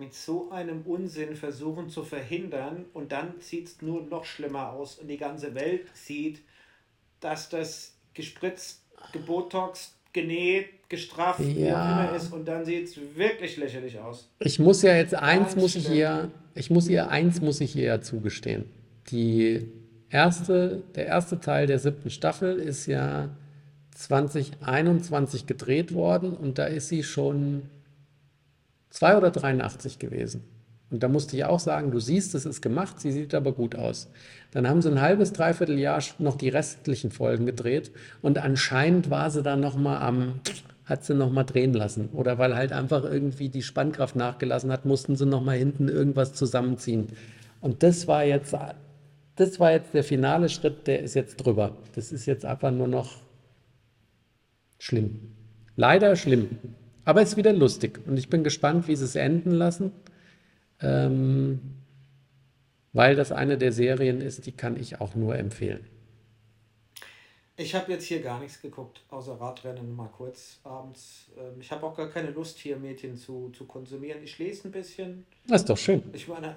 [0.00, 4.96] mit so einem Unsinn versuchen zu verhindern und dann sieht es nur noch schlimmer aus
[4.98, 6.40] und die ganze Welt sieht,
[7.20, 8.82] dass das gespritzt,
[9.12, 12.04] gebotoxt, genäht, gestrafft, wie auch Ja.
[12.08, 14.28] immer ist und dann sieht es wirklich lächerlich aus.
[14.40, 17.76] Ich muss ja jetzt eins Ganz muss ich ihr, ich muss ihr eins muss ich
[17.76, 18.64] ihr ja zugestehen.
[19.10, 19.68] Die
[20.08, 23.28] erste, der erste Teil der siebten Staffel ist ja
[23.94, 27.62] 2021 gedreht worden und da ist sie schon
[28.90, 30.44] 2 oder 83 gewesen.
[30.90, 33.76] Und da musste ich auch sagen, du siehst, es ist gemacht, sie sieht aber gut
[33.76, 34.11] aus.
[34.50, 39.31] Dann haben sie ein halbes, dreiviertel Jahr noch die restlichen Folgen gedreht und anscheinend war
[39.31, 40.40] sie dann nochmal am,
[40.85, 42.09] hat sie nochmal drehen lassen.
[42.12, 47.07] Oder weil halt einfach irgendwie die Spannkraft nachgelassen hat, mussten sie nochmal hinten irgendwas zusammenziehen.
[47.61, 48.57] Und das war jetzt,
[49.37, 51.76] das war jetzt der finale Schritt, der ist jetzt drüber.
[51.94, 53.18] Das ist jetzt einfach nur noch
[54.81, 55.37] schlimm.
[55.76, 56.59] Leider schlimm.
[57.04, 58.00] Aber es ist wieder lustig.
[58.06, 59.92] Und ich bin gespannt, wie sie es enden lassen.
[60.80, 61.60] Ähm,
[62.92, 65.86] weil das eine der Serien ist, die kann ich auch nur empfehlen.
[67.56, 71.30] Ich habe jetzt hier gar nichts geguckt, außer Radrennen mal kurz abends.
[71.36, 74.22] Ähm, Ich habe auch gar keine Lust, hier Medien zu, zu konsumieren.
[74.22, 75.26] Ich lese ein bisschen.
[75.46, 76.02] Das ist doch schön.
[76.14, 76.56] Ich meine,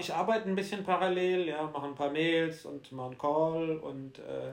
[0.00, 4.18] ich arbeite ein bisschen parallel, ja, mache ein paar Mails und mal einen Call und
[4.20, 4.52] äh,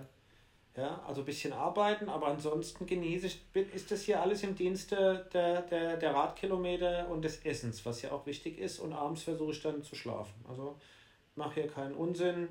[0.77, 3.41] ja, also ein bisschen arbeiten, aber ansonsten genieße ich,
[3.73, 8.12] ist das hier alles im Dienste der, der, der Radkilometer und des Essens, was ja
[8.12, 10.34] auch wichtig ist und abends versuche ich dann zu schlafen.
[10.47, 10.77] Also
[11.36, 12.47] mache hier keinen Unsinn,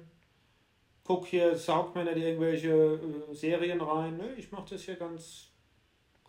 [1.04, 2.68] guck hier, saug mir nicht irgendwelche
[3.30, 5.48] äh, Serien rein, Nö, ich mache das hier ganz,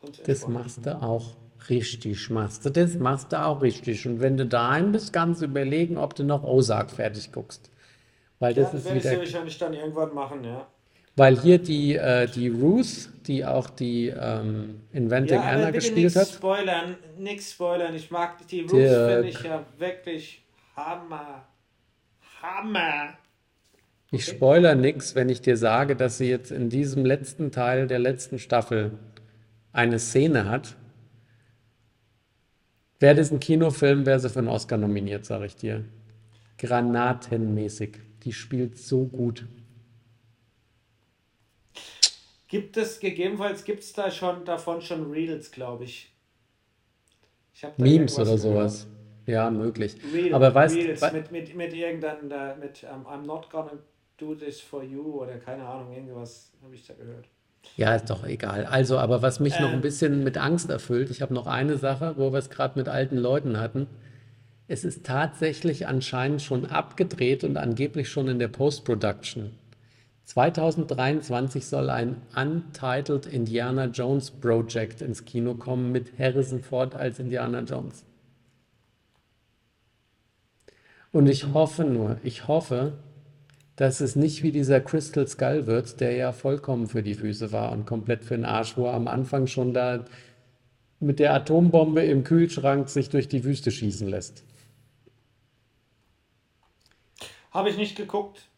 [0.02, 0.54] ganz Das entspannt.
[0.54, 1.36] machst du auch
[1.70, 2.70] richtig, machst du.
[2.70, 4.08] Das machst du auch richtig.
[4.08, 7.70] Und wenn du daheim bist, kannst du überlegen, ob du noch Ozark fertig guckst.
[8.40, 10.68] Weil Ja, das ist werde ich wahrscheinlich dann irgendwann machen, ja.
[11.20, 16.16] Weil hier die, äh, die Ruth, die auch die ähm, Inventing Ja, Anna bitte gespielt
[16.16, 17.94] nichts hat, spoilern, nichts spoilern.
[17.94, 20.42] Ich mag die Ruth, finde ich ja wirklich
[20.78, 21.46] Hammer.
[22.42, 23.18] Hammer.
[24.12, 28.00] ich spoiler nix, wenn ich dir sage, dass sie jetzt in diesem letzten Teil der
[28.00, 28.92] letzten Staffel
[29.74, 30.78] eine Szene hat.
[32.98, 35.84] Wäre das ein Kinofilm, wäre sie für einen Oscar nominiert, sage ich dir.
[36.60, 37.98] Granatenmäßig.
[38.24, 39.46] Die spielt so gut.
[42.50, 46.12] Gibt es, gegebenenfalls gibt es da schon davon schon Reels, glaube ich.
[47.54, 48.88] ich Memes oder sowas.
[49.28, 49.96] Ja, möglich.
[50.12, 53.74] Reel, Aber weißt Reels mit, mit, mit irgendeinem, mit um, I'm not gonna
[54.18, 57.28] do this for you oder keine Ahnung, irgendwas habe ich da gehört.
[57.78, 58.66] Ja, ist doch egal.
[58.66, 59.82] Also, aber was mich noch ein Ähm.
[59.82, 63.18] bisschen mit Angst erfüllt, ich habe noch eine Sache, wo wir es gerade mit alten
[63.18, 63.86] Leuten hatten.
[64.68, 69.52] Es ist tatsächlich anscheinend schon abgedreht und angeblich schon in der Post-Production.
[70.30, 77.62] 2023 soll ein Untitled Indiana Jones Project ins Kino kommen mit Harrison Ford als Indiana
[77.62, 78.06] Jones.
[81.12, 82.94] Und ich hoffe nur, ich hoffe,
[83.76, 87.72] dass es nicht wie dieser Crystal Skull wird, der ja vollkommen für die Füße war
[87.72, 90.06] und komplett für den Arsch, wo er am Anfang schon da
[91.00, 94.44] mit der Atombombe im Kühlschrank sich durch die Wüste schießen lässt.
[97.50, 98.49] Habe ich nicht geguckt,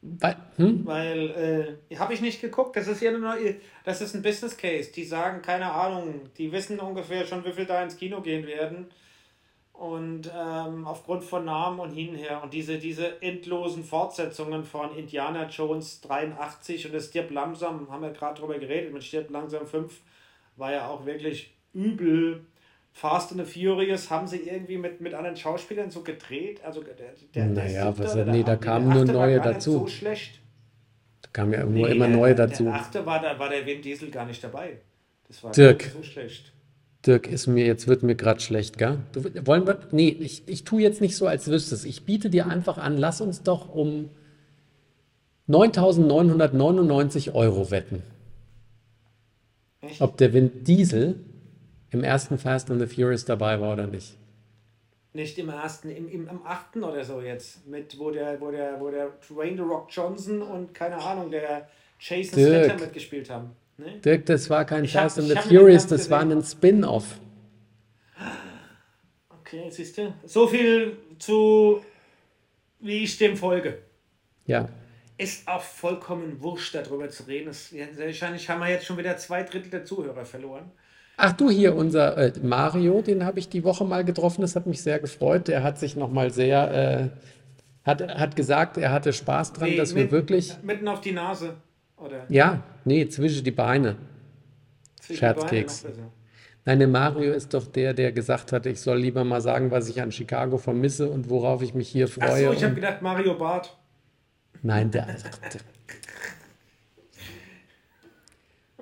[0.00, 0.86] Weil, hm?
[0.86, 2.76] weil äh, habe ich nicht geguckt.
[2.76, 3.34] Das ist ja nur,
[3.84, 4.92] das ist ein Business Case.
[4.92, 8.86] Die sagen, keine Ahnung, die wissen ungefähr schon, wie viel da ins Kino gehen werden.
[9.72, 12.42] Und ähm, aufgrund von Namen und hin und her.
[12.42, 18.10] Und diese, diese endlosen Fortsetzungen von Indiana Jones 83 und das Stirb langsam, haben wir
[18.10, 20.00] gerade drüber geredet, mit Stirb langsam 5
[20.56, 22.44] war ja auch wirklich übel.
[22.98, 26.60] Fast and the Furious haben sie irgendwie mit, mit anderen Schauspielern so gedreht.
[26.64, 29.70] Also der, der, der Naja, siebte was- der nee, da kamen der nur neue dazu.
[29.72, 30.40] So schlecht.
[31.22, 32.64] Da kamen ja Nee, immer der, neue der, dazu.
[32.64, 34.78] Der achte war, da war der Vin Diesel gar nicht dabei.
[35.28, 35.92] Das war Dirk.
[35.94, 36.52] so schlecht.
[37.06, 38.98] Dirk, ist mir, jetzt wird mir gerade schlecht, gell?
[39.12, 41.86] Du, wollen wir, nee, ich, ich tue jetzt nicht so, als wüsstest.
[41.86, 44.10] Ich biete dir einfach an, lass uns doch um
[45.48, 48.02] 9.999 Euro wetten,
[49.82, 50.00] Echt?
[50.00, 51.20] ob der Vin Diesel
[51.90, 54.16] im ersten Fast and the Furious dabei war oder nicht.
[55.14, 57.66] Nicht im ersten, im, im, im achten oder so jetzt.
[57.66, 61.68] Mit, wo der, wo der, wo der Dwayne The Rock Johnson und keine Ahnung, der
[61.98, 62.64] Jason Dirk.
[62.66, 63.50] Statham mitgespielt haben.
[63.78, 63.98] Ne?
[64.04, 66.24] Dirk, das war kein Ich hab- Fast and the hab ihn nicht Furious, das war
[66.24, 66.38] gesehen.
[66.38, 67.18] ein Spin-off.
[69.40, 70.12] Okay, siehst du?
[70.24, 71.82] So viel zu,
[72.80, 73.78] wie ich dem folge.
[74.46, 74.68] Ja,
[75.16, 77.48] Ist auch vollkommen wurscht, darüber zu reden.
[77.48, 80.70] Es, wahrscheinlich haben wir jetzt schon wieder zwei Drittel der Zuhörer verloren.
[81.20, 84.66] Ach du, hier unser äh, Mario, den habe ich die Woche mal getroffen, das hat
[84.66, 85.48] mich sehr gefreut.
[85.48, 87.08] Der hat sich nochmal sehr, äh,
[87.84, 91.10] hat, hat gesagt, er hatte Spaß dran, Nee, dass wir mit- wirklich, Mitten auf die
[91.12, 91.54] Nase.
[91.96, 93.96] Oder ja, nee, zwischen die Beine.
[95.00, 95.82] zwischen die Scherzkeks.
[95.82, 96.12] Beine noch besser.
[96.64, 99.88] Nein, der Mario ist doch der, der gesagt hat, ich soll lieber mal sagen, was
[99.88, 102.46] ich an Chicago vermisse und worauf ich mich hier freue.
[102.46, 103.76] so, ich habe gedacht, Mario Barth.
[104.62, 105.60] nein, der, der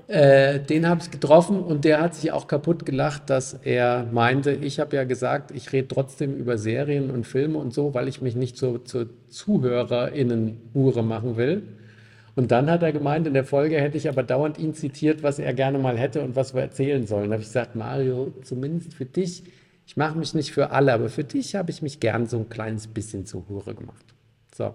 [0.09, 4.53] Äh, den habe ich getroffen und der hat sich auch kaputt gelacht, dass er meinte,
[4.53, 8.23] ich habe ja gesagt, ich rede trotzdem über Serien und Filme und so, weil ich
[8.23, 11.63] mich nicht zur, zur ZuhörerInnen-Hure machen will.
[12.37, 15.41] Und dann hat er gemeint, in der Folge hätte ich aber dauernd ihn zitiert, was
[15.41, 17.31] er gerne mal hätte und was wir erzählen sollen.
[17.31, 19.43] Da habe ich gesagt, Mario, zumindest für dich,
[19.87, 22.49] ich mache mich nicht für alle, aber für dich habe ich mich gern so ein
[22.49, 24.05] kleines bisschen zur Hure gemacht.
[24.55, 24.75] So.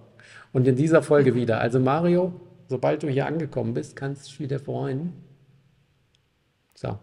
[0.51, 1.61] Und in dieser Folge wieder.
[1.61, 2.33] Also Mario,
[2.71, 5.13] sobald du hier angekommen bist, kannst du dich wieder freuen.
[6.73, 6.97] So.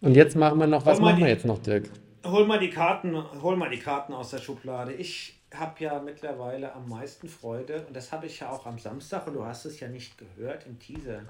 [0.00, 1.90] Und jetzt machen wir noch, was machen wir die- jetzt noch, Dirk?
[2.24, 4.92] Hol mal die Karten, hol mal die Karten aus der Schublade.
[4.92, 9.26] Ich habe ja mittlerweile am meisten Freude und das habe ich ja auch am Samstag
[9.26, 11.22] und du hast es ja nicht gehört im Teaser.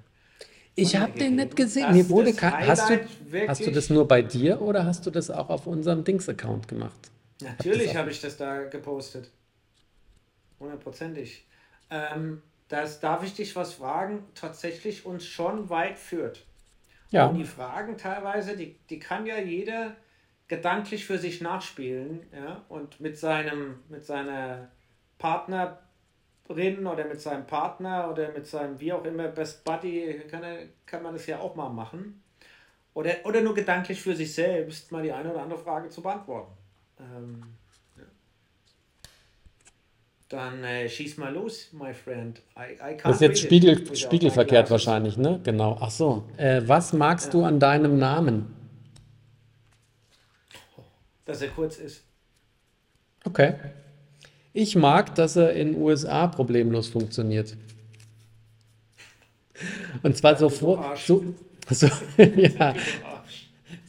[0.75, 1.93] Ich habe den nicht gesehen.
[1.93, 3.01] Mir wurde hast, du,
[3.49, 7.11] hast du das nur bei dir oder hast du das auch auf unserem Dings-Account gemacht?
[7.43, 9.31] Natürlich habe ich das da gepostet.
[10.61, 11.47] Hundertprozentig.
[11.93, 16.47] Ähm, das darf ich dich was fragen, tatsächlich uns schon weit führt.
[17.11, 17.27] Ja.
[17.27, 19.95] Und die Fragen teilweise, die, die kann ja jeder
[20.49, 24.71] gedanklich für sich nachspielen, ja, und mit seinem, mit seiner
[25.19, 30.69] Partnerin oder mit seinem Partner oder mit seinem wie auch immer Best Buddy kann, er,
[30.87, 32.23] kann man das ja auch mal machen.
[32.95, 36.53] Oder, oder nur gedanklich für sich selbst mal die eine oder andere Frage zu beantworten.
[36.99, 37.43] Ähm.
[40.33, 42.41] Dann äh, schieß mal los, my friend.
[42.57, 45.41] I, I Das ist jetzt Spiegel, spiegelverkehrt wahrscheinlich, ne?
[45.45, 45.77] Genau.
[45.79, 46.25] Ach so.
[46.39, 48.47] Äh, was magst du an deinem Namen?
[51.27, 52.05] Dass er kurz ist.
[53.27, 53.57] Okay.
[54.55, 57.55] Ich mag, dass er in den USA problemlos funktioniert.
[60.03, 60.49] Und zwar so
[60.97, 61.25] so,
[61.69, 62.75] so, ja,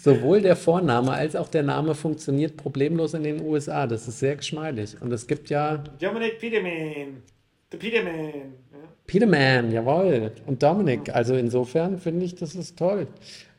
[0.04, 3.88] sowohl der Vorname als auch der Name funktioniert problemlos in den USA.
[3.88, 5.02] Das ist sehr geschmeidig.
[5.02, 7.24] Und es gibt ja Dominic Peterman.
[7.72, 8.34] The Peterman.
[8.34, 8.80] Ja.
[9.08, 10.32] Peterman, jawohl.
[10.46, 11.16] Und Dominic.
[11.16, 13.08] Also insofern finde ich, das ist toll.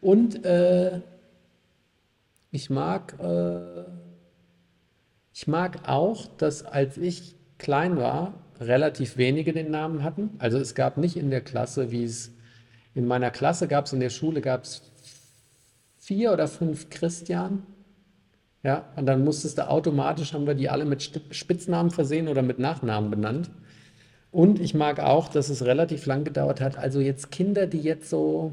[0.03, 1.01] Und äh,
[2.51, 3.85] ich mag, äh,
[5.33, 10.31] ich mag auch, dass als ich klein war, relativ wenige den Namen hatten.
[10.39, 12.33] Also es gab nicht in der Klasse, wie es
[12.95, 14.94] in meiner Klasse gab es, in der Schule gab es
[16.05, 17.63] vier oder fünf Christian.
[18.63, 22.59] Ja, und dann musstest du automatisch, haben wir die alle mit Spitznamen versehen oder mit
[22.59, 23.51] Nachnamen benannt.
[24.31, 26.77] Und ich mag auch, dass es relativ lang gedauert hat.
[26.77, 28.53] Also jetzt Kinder, die jetzt so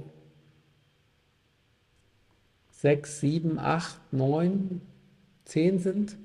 [2.69, 4.81] sechs, sieben, acht, neun,
[5.43, 6.17] zehn sind,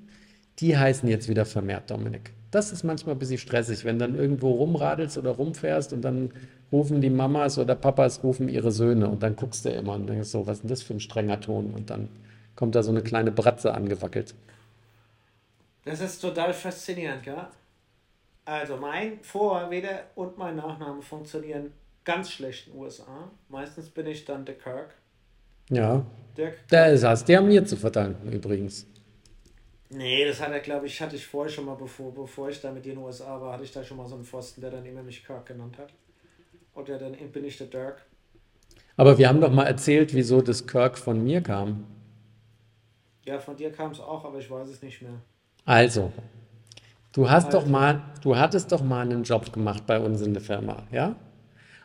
[0.60, 2.32] die heißen jetzt wieder vermehrt Dominik.
[2.52, 6.30] Das ist manchmal ein bisschen stressig, wenn dann irgendwo rumradelst oder rumfährst und dann
[6.72, 10.29] rufen die Mamas oder Papas rufen ihre Söhne und dann guckst du immer und denkst
[10.29, 11.72] so, was ist denn das für ein strenger Ton?
[11.74, 12.09] Und dann
[12.55, 14.35] kommt da so eine kleine Bratze angewackelt.
[15.85, 17.50] Das ist total faszinierend, ja.
[18.44, 21.72] Also mein Vor-, Weder- und mein Nachname funktionieren
[22.05, 23.31] ganz schlecht in den USA.
[23.48, 24.94] Meistens bin ich dann der Kirk.
[25.68, 26.05] Ja,
[26.37, 26.66] Dirk.
[26.68, 27.24] der ist das.
[27.24, 28.87] Der mir zu verdanken übrigens.
[29.88, 32.72] Nee, das hat er, glaube ich, hatte ich vorher schon mal, bevor, bevor ich da
[32.72, 34.70] mit dir in den USA war, hatte ich da schon mal so einen Pfosten, der
[34.70, 35.92] dann immer mich Kirk genannt hat.
[36.76, 38.04] Oder dann bin ich der Dirk.
[38.96, 41.84] Aber wir haben doch mal erzählt, wieso das Kirk von mir kam.
[43.24, 45.20] Ja, von dir kam es auch, aber ich weiß es nicht mehr.
[45.64, 46.12] Also,
[47.12, 47.72] du hast doch Also.
[47.72, 51.16] mal, du hattest doch mal einen Job gemacht bei uns in der Firma, ja?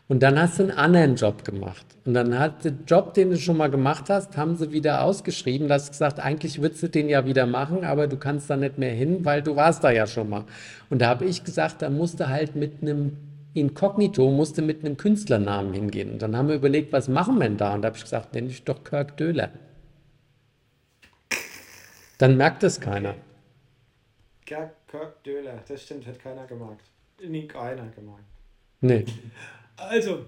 [0.08, 1.86] Und dann hast du einen anderen Job gemacht.
[2.06, 5.69] Und dann hat der Job, den du schon mal gemacht hast, haben sie wieder ausgeschrieben.
[5.69, 8.77] Du hast gesagt, eigentlich würdest du den ja wieder machen, aber du kannst da nicht
[8.77, 10.43] mehr hin, weil du warst da ja schon mal.
[10.89, 13.17] Und da habe ich gesagt, da musst du halt mit einem
[13.54, 16.14] Inkognito, musst du mit einem Künstlernamen hingehen.
[16.14, 17.74] Und dann haben wir überlegt, was machen wir denn da?
[17.74, 19.52] Und da habe ich gesagt, nenn dich doch Kirk Döhler.
[22.18, 23.16] Dann merkt es keiner.
[24.46, 26.80] Kirk, Kirk Döhler, das stimmt, hat keiner gemacht.
[27.28, 28.24] Nie keiner gemacht.
[28.80, 29.06] Nee.
[29.76, 30.26] Also,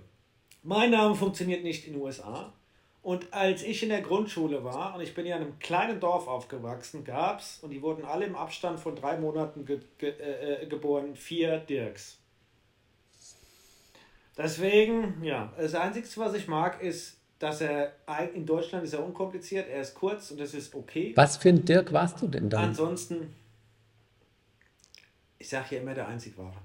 [0.63, 2.53] mein Name funktioniert nicht in den USA.
[3.03, 6.27] Und als ich in der Grundschule war, und ich bin ja in einem kleinen Dorf
[6.27, 10.63] aufgewachsen, gab es, und die wurden alle im Abstand von drei Monaten ge ge äh,
[10.63, 12.22] äh, geboren, vier Dirks.
[14.37, 17.93] Deswegen, ja, das Einzige, was ich mag, ist, dass er,
[18.33, 21.11] in Deutschland ist er unkompliziert, er ist kurz und das ist okay.
[21.15, 22.69] Was für ein Dirk warst du denn dann?
[22.69, 23.35] Ansonsten,
[25.37, 26.57] ich sage ja immer der einzig wahre.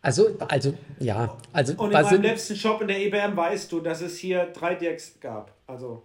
[0.00, 3.80] Also, also, ja, also, Und in meinem sind, letzten Shop in der EBM weißt du,
[3.80, 5.52] dass es hier drei Dirks gab.
[5.66, 6.04] Also,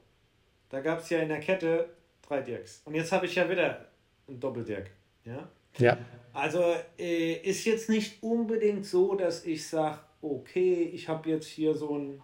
[0.69, 1.87] da gab es ja in der Kette
[2.21, 2.81] drei Dirks.
[2.85, 3.85] Und jetzt habe ich ja wieder
[4.27, 4.89] einen Doppeldirk.
[5.23, 5.47] Ja?
[5.77, 5.97] ja,
[6.33, 11.73] Also, äh, ist jetzt nicht unbedingt so, dass ich sage, okay, ich habe jetzt hier
[11.75, 12.23] so einen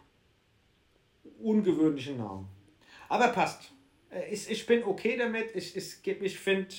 [1.39, 2.47] ungewöhnlichen Namen.
[3.09, 3.71] Aber passt.
[4.09, 5.55] Äh, Ich, ich bin okay damit.
[5.55, 6.75] Ich, ich, ich finde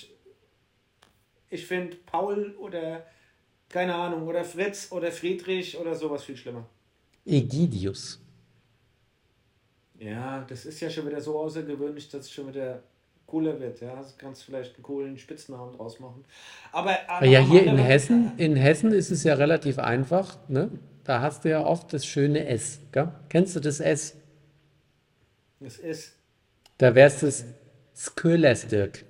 [1.51, 3.07] ich find Paul oder
[3.69, 6.67] keine Ahnung, oder Fritz oder Friedrich oder sowas viel schlimmer.
[7.27, 8.21] Egidius.
[9.99, 12.83] Ja, das ist ja schon wieder so außergewöhnlich, dass es schon wieder
[13.27, 13.81] cooler wird.
[13.81, 16.25] Ja, du kannst vielleicht einen coolen Spitznamen draus machen.
[16.73, 20.71] Aber, aber Ja, am hier in Hessen, in Hessen ist es ja relativ einfach, ne?
[21.09, 23.11] Da hast du ja oft das schöne S, gell?
[23.31, 24.15] Kennst du das S?
[25.59, 26.13] Es ist.
[26.77, 27.47] Da wär's das
[27.97, 29.07] Skölesdirk.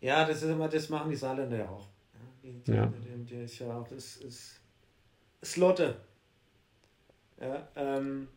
[0.00, 1.86] Ja, das ist immer, das machen die Saarländer ja auch.
[2.14, 2.86] Ja, die, die, Ja.
[2.86, 4.62] Die, die ist ja auch, das ist
[5.44, 5.96] Slotte.
[7.38, 8.28] Ja, ähm,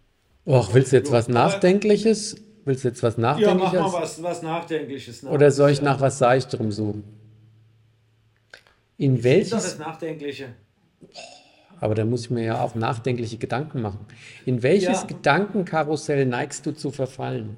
[0.45, 2.35] Och, willst du jetzt was Nachdenkliches?
[2.65, 3.79] Willst du jetzt was ja mach Nachdenkliches?
[3.79, 5.23] mal was, was Nachdenkliches.
[5.23, 5.31] nach.
[5.31, 7.05] Oder soll ich nach was Seichterem suchen?
[8.97, 10.53] In Ich finde doch welches, das Nachdenkliche.
[11.79, 14.05] Aber da muss ich mir ja auch nachdenkliche Gedanken machen.
[14.45, 15.07] In welches Ja.
[15.07, 17.57] Gedankenkarussell neigst du zu verfallen?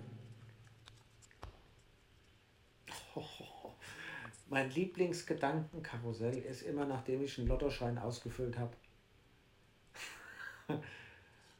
[4.50, 8.76] Mein Lieblingsgedankenkarussell ist immer, nachdem ich einen Lottoschein ausgefüllt habe.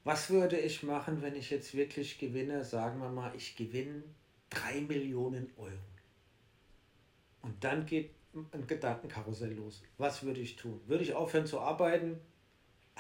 [0.04, 2.64] Was würde ich machen, wenn ich jetzt wirklich gewinne?
[2.64, 4.04] Sagen wir mal, ich gewinne
[4.50, 5.72] 3 Millionen Euro.
[7.44, 8.12] Und dann geht
[8.52, 9.84] ein Gedankenkarussell los.
[9.98, 10.82] Was würde ich tun?
[10.88, 12.20] Würde ich aufhören zu arbeiten?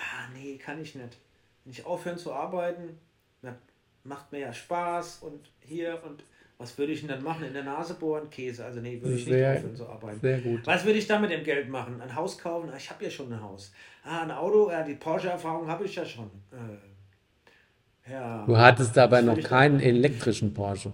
[0.01, 1.17] Ah, nee, kann ich nicht.
[1.63, 2.97] Wenn ich aufhören zu arbeiten,
[3.41, 3.55] na,
[4.03, 6.23] macht mir ja Spaß und hier und
[6.57, 7.43] was würde ich denn dann machen?
[7.45, 8.29] In der Nase bohren?
[8.29, 8.63] Käse.
[8.63, 10.19] Also nee, würde ich nicht Sehr- aufhören zu arbeiten.
[10.19, 10.61] Sehr gut.
[10.65, 11.99] Was würde ich da mit dem Geld machen?
[11.99, 12.69] Ein Haus kaufen?
[12.71, 13.71] Ah, ich habe ja schon ein Haus.
[14.03, 14.69] Ah, ein Auto?
[14.69, 16.29] Ja, die Porsche-Erfahrung habe ich ja schon.
[16.51, 18.45] Äh, ja.
[18.45, 20.93] Du hattest dabei noch keinen elektrischen Porsche.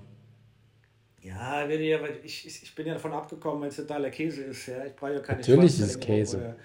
[1.22, 4.68] Ja, ich, ich ich bin ja davon abgekommen, weil es totaler Käse ist.
[4.68, 4.86] Ja.
[4.86, 6.38] Ich brauche ja keine Natürlich ist Käse.
[6.38, 6.56] Oder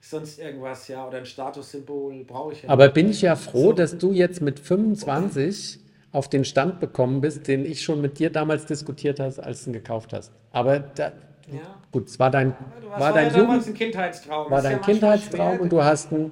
[0.00, 1.06] sonst irgendwas, ja.
[1.06, 2.68] Oder ein Statussymbol brauche ich ja.
[2.70, 3.72] Aber bin ich ja froh, So.
[3.72, 5.80] dass du jetzt mit 25
[6.12, 9.70] auf den Stand bekommen bist, den ich schon mit dir damals diskutiert hast, als du
[9.70, 10.32] ihn gekauft hast.
[10.50, 11.12] Aber da,
[11.52, 11.80] Ja.
[11.92, 14.50] gut, es war dein, Du war dein ja Jugend, ein Kindheitstraum.
[14.50, 16.30] war ja dein Kindheitstraum und du hast ihn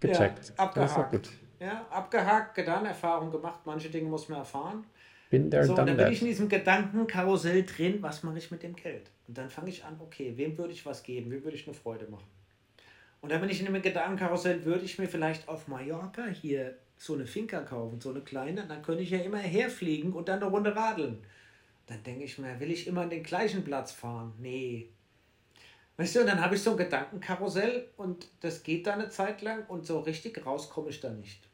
[0.00, 0.52] gecheckt.
[0.56, 1.30] Ja, abgehakt.
[1.60, 3.60] Ja, abgehakt, getan, Erfahrung gemacht.
[3.64, 4.84] Manche Dinge muss man erfahren.
[5.30, 8.62] Bin there, So, und dann bin ich in diesem Gedankenkarussell drin, was mache ich mit
[8.62, 9.10] dem Geld?
[9.28, 11.30] Und dann fange ich an, okay, wem würde ich was geben?
[11.30, 12.26] Wem würde ich eine Freude machen?
[13.22, 17.14] Und dann bin ich in dem Gedankenkarussell, würde ich mir vielleicht auf Mallorca hier so
[17.14, 20.50] eine Finca kaufen, so eine kleine, dann könnte ich ja immer herfliegen und dann eine
[20.50, 21.24] Runde radeln.
[21.86, 24.32] Dann denke ich mir, will ich immer an den gleichen Platz fahren?
[24.40, 24.88] Nee.
[25.96, 29.40] Weißt du, und dann habe ich so ein Gedankenkarussell und das geht dann eine Zeit
[29.40, 31.48] lang und so richtig raus komme ich da nicht.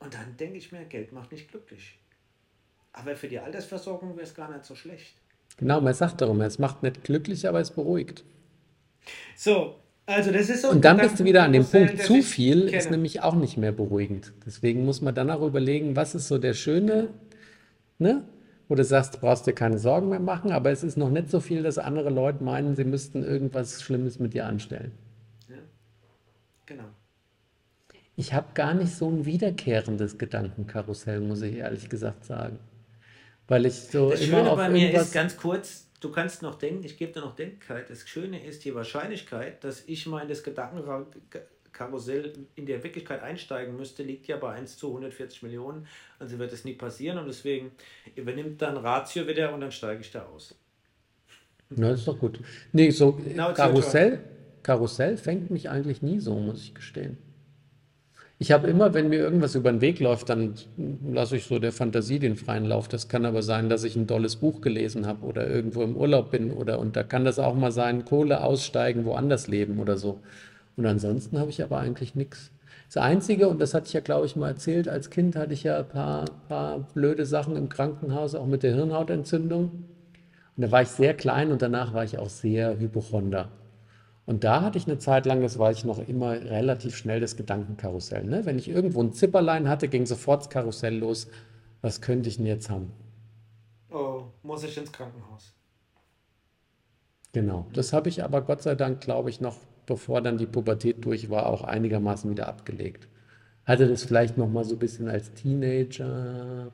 [0.00, 1.96] Und dann denke ich mir, Geld macht nicht glücklich.
[2.92, 5.14] Aber für die Altersversorgung wäre es gar nicht so schlecht.
[5.58, 8.24] Genau, man sagt darum, es macht nicht glücklich, aber es beruhigt.
[9.36, 12.68] So, also das ist so Und dann bist du wieder an dem Punkt, zu viel
[12.68, 14.32] ist nämlich auch nicht mehr beruhigend.
[14.44, 17.08] Deswegen muss man dann auch überlegen, was ist so der schöne,
[17.98, 18.24] ne?
[18.68, 21.40] Wo du sagst, brauchst dir keine Sorgen mehr machen, aber es ist noch nicht so
[21.40, 24.92] viel, dass andere Leute meinen, sie müssten irgendwas Schlimmes mit dir anstellen.
[26.66, 26.84] Genau.
[28.16, 32.58] Ich habe gar nicht so ein wiederkehrendes Gedankenkarussell, muss ich ehrlich gesagt sagen.
[33.48, 36.56] Weil ich so Das immer Schöne auf bei mir ist, ganz kurz, du kannst noch
[36.56, 37.88] denken, ich gebe dir noch Denkkeit.
[37.88, 43.76] Das Schöne ist die Wahrscheinlichkeit, dass ich mal in das Gedankenkarussell in der Wirklichkeit einsteigen
[43.76, 45.86] müsste, liegt ja bei 1 zu 140 Millionen.
[46.18, 47.72] Also wird es nie passieren und deswegen
[48.14, 50.54] übernimmt dann Ratio wieder und dann steige ich da aus.
[51.70, 52.38] Das ist doch gut.
[52.72, 54.20] Nee, so Now Karussell,
[54.62, 57.16] Karussell fängt mich eigentlich nie so, muss ich gestehen.
[58.38, 60.54] Ich habe immer, wenn mir irgendwas über den Weg läuft, dann
[61.12, 62.88] lasse ich so der Fantasie den freien Lauf.
[62.88, 66.32] Das kann aber sein, dass ich ein tolles Buch gelesen habe oder irgendwo im Urlaub
[66.32, 70.20] bin oder und da kann das auch mal sein, Kohle aussteigen, woanders leben oder so.
[70.76, 72.50] Und ansonsten habe ich aber eigentlich nichts.
[72.92, 75.62] Das Einzige, und das hatte ich ja, glaube ich, mal erzählt, als Kind hatte ich
[75.62, 79.70] ja ein paar, paar blöde Sachen im Krankenhaus, auch mit der Hirnhautentzündung.
[80.56, 83.48] Und da war ich sehr klein und danach war ich auch sehr Hypochonder.
[84.26, 87.36] Und da hatte ich eine Zeit lang, das weiß ich noch, immer relativ schnell das
[87.36, 88.24] Gedankenkarussell.
[88.24, 88.46] Ne?
[88.46, 91.28] Wenn ich irgendwo ein Zipperlein hatte, ging sofort das Karussell los.
[91.82, 92.90] Was könnte ich denn jetzt haben?
[93.90, 95.52] Oh, muss ich ins Krankenhaus.
[97.32, 97.66] Genau.
[97.74, 101.28] Das habe ich aber Gott sei Dank, glaube ich, noch, bevor dann die Pubertät durch
[101.28, 103.08] war, auch einigermaßen wieder abgelegt.
[103.66, 106.72] Hatte das vielleicht noch mal so ein bisschen als Teenager.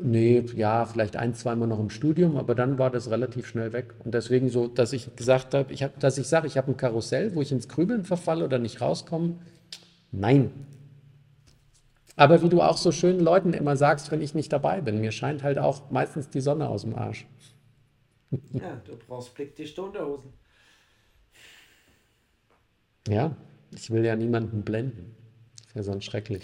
[0.00, 3.94] Nee, ja, vielleicht ein, zweimal noch im Studium, aber dann war das relativ schnell weg.
[4.04, 6.76] Und deswegen so, dass ich gesagt habe, ich hab, dass ich sage, ich habe ein
[6.76, 9.36] Karussell, wo ich ins Grübeln verfalle oder nicht rauskomme.
[10.10, 10.50] Nein.
[12.16, 15.12] Aber wie du auch so schön Leuten immer sagst, wenn ich nicht dabei bin, mir
[15.12, 17.26] scheint halt auch meistens die Sonne aus dem Arsch.
[18.52, 20.32] Ja, du brauchst blickdichte Unterhosen.
[23.08, 23.36] Ja,
[23.74, 25.14] ich will ja niemanden blenden.
[25.66, 26.42] Ist ja sonst schrecklich.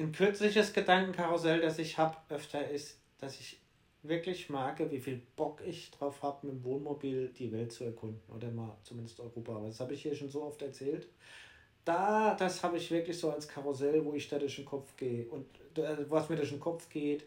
[0.00, 3.60] Ein kürzliches Gedankenkarussell, das ich habe, öfter ist, dass ich
[4.02, 8.22] wirklich merke, wie viel Bock ich drauf habe, mit dem Wohnmobil die Welt zu erkunden
[8.34, 9.56] oder mal zumindest Europa.
[9.56, 11.06] Aber das habe ich hier schon so oft erzählt.
[11.84, 15.28] da, das habe ich wirklich so als Karussell, wo ich da durch den Kopf gehe.
[15.28, 15.46] Und
[15.78, 17.26] äh, was mir durch den Kopf geht,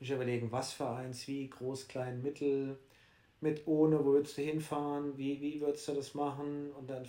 [0.00, 2.78] ich überlegen, was für eins, wie groß, klein, mittel,
[3.40, 6.72] mit ohne, wo würdest du hinfahren, wie, wie würdest du das machen?
[6.72, 7.06] Und dann,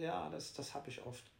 [0.00, 1.31] ja, das, das habe ich oft.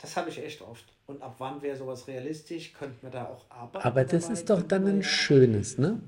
[0.00, 0.84] Das habe ich echt oft.
[1.06, 2.72] Und ab wann wäre sowas realistisch?
[2.72, 3.86] Könnten wir da auch arbeiten?
[3.86, 6.00] Aber das ist doch dann ein ja- schönes, ne?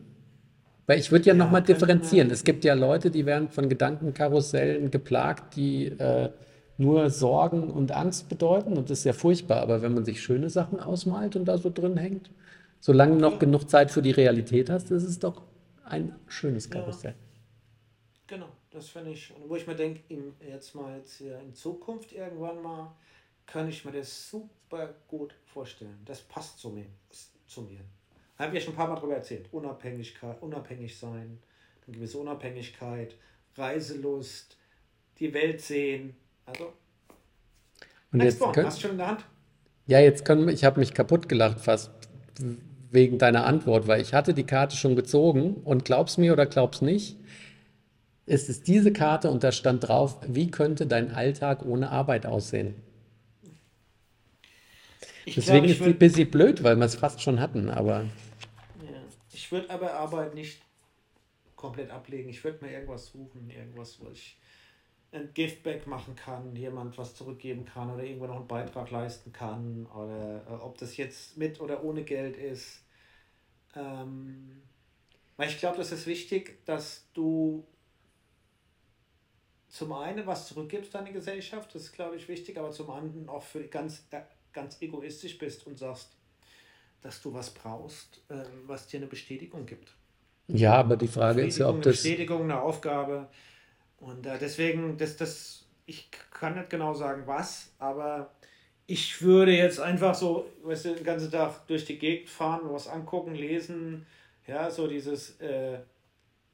[0.86, 2.30] Weil ich würde ja Ja, nochmal differenzieren.
[2.30, 6.30] Es gibt ja Leute, die werden von Gedankenkarussellen geplagt, die äh,
[6.78, 8.76] nur Sorgen und Angst bedeuten.
[8.76, 9.60] Und das ist ja furchtbar.
[9.60, 12.30] Aber wenn man sich schöne Sachen ausmalt und da so drin hängt,
[12.80, 15.42] solange du noch genug Zeit für die Realität hast, ist es doch
[15.84, 17.14] ein schönes Karussell.
[18.26, 19.32] Genau, das finde ich.
[19.34, 20.00] Und wo ich mir denke,
[20.48, 22.92] jetzt mal jetzt hier in Zukunft irgendwann mal,
[23.52, 25.98] kann ich mir das super gut vorstellen.
[26.04, 26.86] Das passt zu mir.
[27.46, 27.80] Zu mir.
[28.38, 29.46] Habe ich ja schon ein paar Mal darüber erzählt.
[29.52, 31.38] Unabhängigkeit, unabhängig sein,
[31.86, 33.16] eine gewisse Unabhängigkeit,
[33.56, 34.56] Reiselust,
[35.18, 36.16] die Welt sehen.
[36.46, 36.72] Also,
[38.12, 39.24] Und jetzt könnt, hast du schon in der Hand?
[39.86, 41.90] ja, jetzt können wir, ich habe mich kaputt gelacht fast
[42.90, 46.80] wegen deiner Antwort, weil ich hatte die Karte schon gezogen und glaub's mir oder glaub's
[46.80, 47.16] nicht,
[48.26, 52.76] es ist diese Karte und da stand drauf, wie könnte dein Alltag ohne Arbeit aussehen?
[55.24, 57.40] Ich Deswegen glaube, ich ist die ein würde bisschen blöd, weil wir es fast schon
[57.40, 58.04] hatten, aber
[58.82, 59.02] ja,
[59.32, 60.62] ich würd aber Arbeit nicht
[61.56, 62.30] komplett ablegen.
[62.30, 64.38] Ich würde mir irgendwas suchen, irgendwas, wo ich
[65.12, 69.86] ein Giftback machen kann, jemand was zurückgeben kann oder irgendwo noch einen Beitrag leisten kann
[69.86, 72.82] oder äh, ob das jetzt mit oder ohne Geld ist.
[73.74, 74.62] Ähm,
[75.36, 77.64] weil ich glaube, das ist wichtig, dass du
[79.68, 83.28] zum einen was zurückgibst an die Gesellschaft, das ist, glaube ich, wichtig, aber zum anderen
[83.28, 84.20] auch für ganz, äh,
[84.52, 86.16] ganz egoistisch bist und sagst,
[87.02, 89.94] dass du was brauchst, ähm, was dir eine Bestätigung gibt.
[90.48, 93.28] ja, aber die Frage ist ja, ob eine das, Bestätigung, eine Aufgabe.
[93.98, 98.32] Und äh, deswegen, das, das, ich kann nicht genau sagen, was, aber
[98.86, 102.88] ich würde jetzt einfach so, weißt du, den ganzen Tag durch die Gegend fahren, was
[102.88, 104.06] angucken, lesen,
[104.46, 105.80] ja, so dieses äh,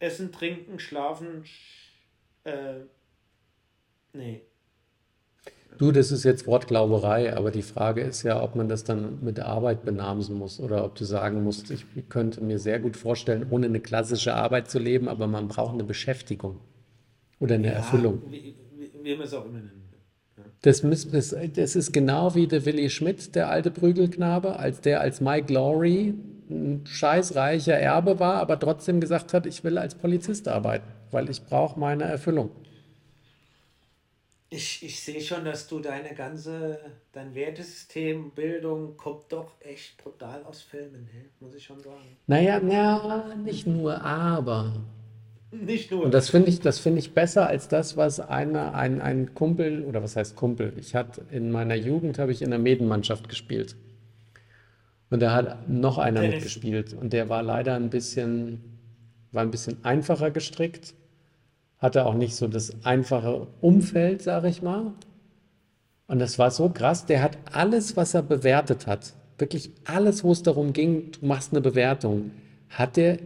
[0.00, 2.86] Essen, Trinken, Schlafen, sch- äh,
[4.14, 4.42] nee.
[5.78, 9.40] Du, das ist jetzt Wortglauberei, aber die Frage ist ja, ob man das dann mit
[9.40, 13.66] Arbeit benamsen muss oder ob du sagen musst, ich könnte mir sehr gut vorstellen, ohne
[13.66, 16.58] eine klassische Arbeit zu leben, aber man braucht eine Beschäftigung
[17.40, 18.22] oder eine Erfüllung.
[18.30, 20.44] Wie, wie, wie man es auch immer nennen will.
[20.62, 25.00] Das, müssen- das, das ist genau wie der Willi Schmidt, der alte Prügelknabe, als der
[25.00, 26.14] als Mike Lowry
[26.48, 31.42] ein scheißreicher Erbe war, aber trotzdem gesagt hat, ich will als Polizist arbeiten, weil ich
[31.44, 32.50] brauche meine Erfüllung.
[34.48, 36.78] Ich, ich sehe schon, dass du deine ganze,
[37.12, 41.24] dein Wertesystem, Bildung kommt doch echt brutal aus Filmen, ne?
[41.40, 42.16] muss ich schon sagen.
[42.28, 44.84] Naja, na, nicht nur, aber.
[45.50, 46.04] Nicht nur.
[46.04, 49.84] Und das finde ich, das finde ich besser als das, was eine, ein, ein Kumpel,
[49.84, 50.72] oder was heißt Kumpel?
[50.76, 53.74] Ich hatte in meiner Jugend habe ich in der Medenmannschaft gespielt.
[55.10, 56.92] Und da hat noch einer mitgespielt.
[56.92, 58.78] Und der war leider ein bisschen,
[59.32, 60.94] war ein bisschen einfacher gestrickt.
[61.78, 64.92] Hatte auch nicht so das einfache Umfeld, sage ich mal.
[66.06, 67.06] Und das war so krass.
[67.06, 71.52] Der hat alles, was er bewertet hat, wirklich alles, wo es darum ging, du machst
[71.52, 72.30] eine Bewertung,
[72.70, 73.18] hat er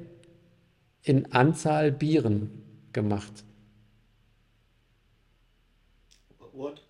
[1.02, 2.50] in Anzahl Bieren
[2.92, 3.44] gemacht.
[6.52, 6.82] What?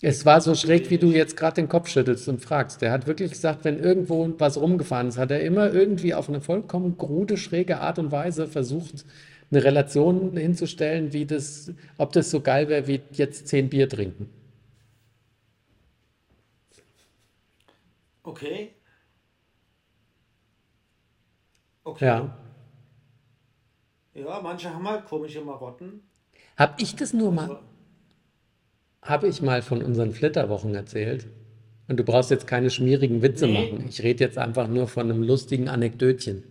[0.00, 2.82] Es war so schräg, wie du jetzt gerade den Kopf schüttelst und fragst.
[2.82, 6.40] Der hat wirklich gesagt, wenn irgendwo was rumgefahren ist, hat er immer irgendwie auf eine
[6.40, 9.04] vollkommen krude, schräge Art und Weise versucht,
[9.50, 14.28] eine Relation hinzustellen, wie das, ob das so geil wäre, wie jetzt zehn Bier trinken.
[18.24, 18.74] Okay.
[21.84, 22.04] Okay.
[22.04, 22.36] Ja.
[24.14, 26.02] Ja, manche haben halt komische Marotten.
[26.56, 27.58] Hab ich das nur mal, Also,
[29.02, 31.26] habe ich mal von unseren Flitterwochen erzählt?
[31.88, 33.52] Und du brauchst jetzt keine schmierigen Witze Nee.
[33.54, 33.86] machen.
[33.88, 36.44] Ich rede jetzt einfach nur von einem lustigen Anekdötchen.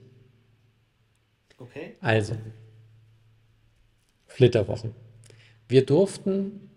[1.60, 1.96] okay.
[2.02, 2.36] Also,
[4.38, 4.94] Flitterwochen.
[5.68, 6.70] Wir durften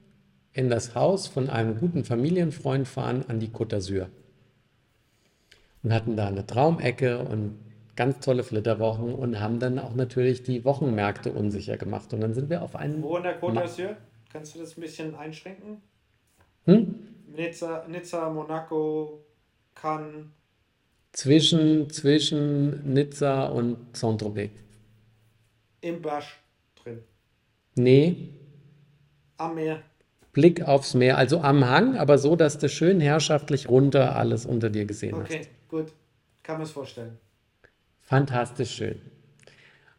[0.54, 4.06] in das Haus von einem guten Familienfreund fahren an die Côte d'Azur
[5.82, 7.58] und hatten da eine Traumecke und
[7.96, 12.14] ganz tolle Flitterwochen und haben dann auch natürlich die Wochenmärkte unsicher gemacht.
[12.14, 13.94] Und dann sind wir auf einen Wo in der Côte d'Azur?
[14.32, 15.82] Kannst du das ein bisschen einschränken?
[16.64, 16.94] hm?
[17.26, 19.22] Nizza, Nizza, Monaco,
[19.74, 20.28] Cannes.
[21.12, 24.50] zwischen, zwischen Nizza und Saint-Tropez.
[25.82, 26.40] Im Basch
[26.82, 27.04] drin.
[27.83, 28.31] Nee,
[29.41, 29.78] Am Meer.
[30.33, 34.70] Blick aufs Meer, also am Hang, aber so, dass du schön herrschaftlich runter alles unter
[34.70, 35.31] dir gesehen hast.
[35.31, 35.87] Okay, gut.
[36.43, 37.18] Kann man es vorstellen.
[38.01, 39.01] Fantastisch schön.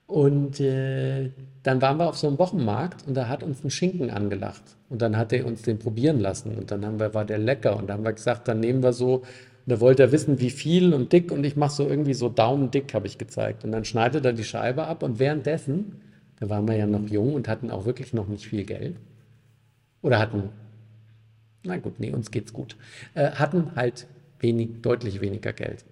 [0.06, 1.32] Und äh,
[1.64, 4.64] dann waren wir auf so einem Wochenmarkt und da hat uns ein Schinken angelacht.
[4.90, 6.56] Und dann hat er uns den probieren lassen.
[6.58, 7.78] Und dann haben wir, war der lecker.
[7.78, 9.26] Und dann haben wir gesagt, dann nehmen wir so, und
[9.66, 11.32] da wollte er wissen, wie viel und dick.
[11.32, 13.64] Und ich mache so irgendwie so daumendick, habe ich gezeigt.
[13.64, 15.02] Und dann schneidet er die Scheibe ab.
[15.02, 16.02] Und währenddessen,
[16.42, 18.98] da waren wir ja noch jung und hatten auch wirklich noch nicht viel Geld.
[20.02, 20.50] Oder hatten,
[21.64, 22.76] na gut, nee, uns geht's gut.
[23.14, 24.08] Äh, hatten halt
[24.40, 25.86] wenig, deutlich weniger Geld.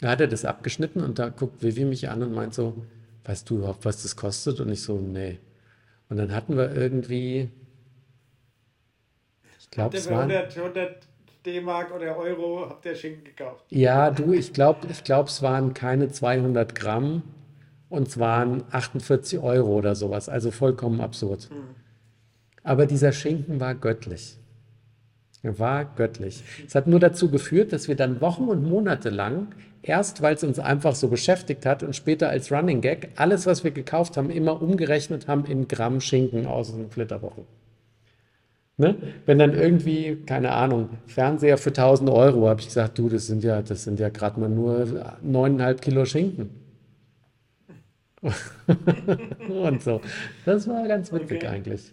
[0.00, 2.82] Da hat er das abgeschnitten und da guckt Vivi mich an und meint so,
[3.24, 4.60] weißt du überhaupt, was das kostet?
[4.60, 5.38] Und ich so, nee.
[6.08, 7.50] Und dann hatten wir irgendwie,
[9.58, 10.96] ich glaube, es waren, 100, 100
[11.44, 13.66] D-Mark oder Euro habt ihr Schinken gekauft?
[13.68, 17.22] ja, du, ich glaube, ich glaub, es waren keine 200 Gramm
[17.90, 21.50] und waren 48 Euro oder sowas, also vollkommen absurd.
[22.62, 24.36] Aber dieser Schinken war göttlich.
[25.42, 26.42] Er war göttlich.
[26.66, 29.48] Es hat nur dazu geführt, dass wir dann Wochen und Monate lang,
[29.82, 33.64] erst weil es uns einfach so beschäftigt hat und später als Running Gag, alles, was
[33.64, 37.44] wir gekauft haben, immer umgerechnet haben in Gramm Schinken aus den Flitterwochen.
[38.76, 38.96] Ne?
[39.26, 43.42] Wenn dann irgendwie, keine Ahnung, Fernseher für 1000 Euro, habe ich gesagt, du, das sind
[43.42, 44.86] ja, das sind ja gerade mal nur
[45.26, 46.59] 9,5 Kilo Schinken.
[49.48, 50.00] Und so.
[50.44, 51.46] Das war ganz witzig Okay.
[51.46, 51.92] eigentlich,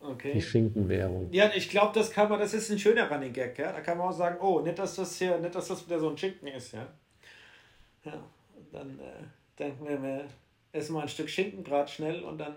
[0.00, 0.40] die Okay.
[0.40, 1.28] Schinkenwährung.
[1.32, 3.72] Ja, ich glaube, das kann man, das ist ein schöner Running Gag, ja.
[3.72, 6.10] Da kann man auch sagen, oh, nicht, dass das hier, nicht, dass das wieder so
[6.10, 6.86] ein Schinken ist, ja.
[8.04, 8.22] Ja,
[8.72, 9.24] dann äh,
[9.58, 10.24] denken wir, wir
[10.72, 12.54] essen mal ein Stück Schinken gerade schnell und dann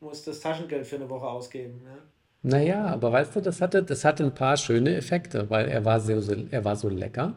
[0.00, 1.98] muss das Taschengeld für eine Woche ausgeben, ja.
[2.42, 6.00] Naja, aber weißt du, das hatte, das hatte ein paar schöne Effekte, weil er war
[6.00, 7.34] so, so, er war so lecker,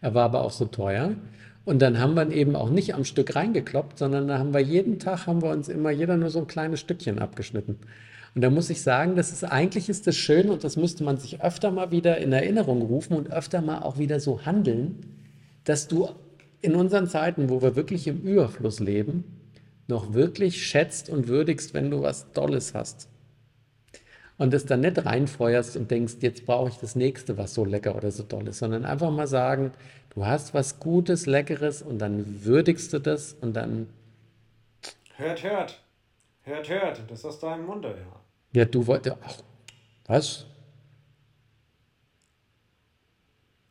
[0.00, 1.14] er war aber auch so teuer.
[1.68, 4.98] Und dann haben wir eben auch nicht am Stück reingekloppt, sondern da haben wir jeden
[4.98, 7.76] Tag, haben wir uns immer jeder nur so ein kleines Stückchen abgeschnitten.
[8.34, 11.18] Und da muss ich sagen, das ist eigentlich ist das schön und das müsste man
[11.18, 15.00] sich öfter mal wieder in Erinnerung rufen und öfter mal auch wieder so handeln,
[15.64, 16.08] dass du
[16.62, 19.24] in unseren Zeiten, wo wir wirklich im Überfluss leben,
[19.88, 23.10] noch wirklich schätzt und würdigst, wenn du was Dolles hast
[24.38, 27.94] und es dann nicht reinfeuerst und denkst, jetzt brauche ich das nächste, was so lecker
[27.96, 29.72] oder so toll ist, sondern einfach mal sagen,
[30.10, 33.88] du hast was Gutes, Leckeres und dann würdigst du das und dann,
[35.16, 35.82] Hört, hört.
[36.42, 37.02] Hört, hört.
[37.08, 38.60] Das ist aus deinem Munde, ja.
[38.60, 39.42] ja, du wolltest, ach,
[40.06, 40.46] was?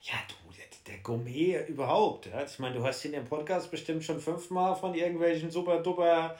[0.02, 2.26] Ja, du, der, der Gourmet überhaupt.
[2.26, 2.44] Ja.
[2.44, 6.36] Ich meine, du hast in dem Podcast bestimmt schon fünfmal von irgendwelchen super duper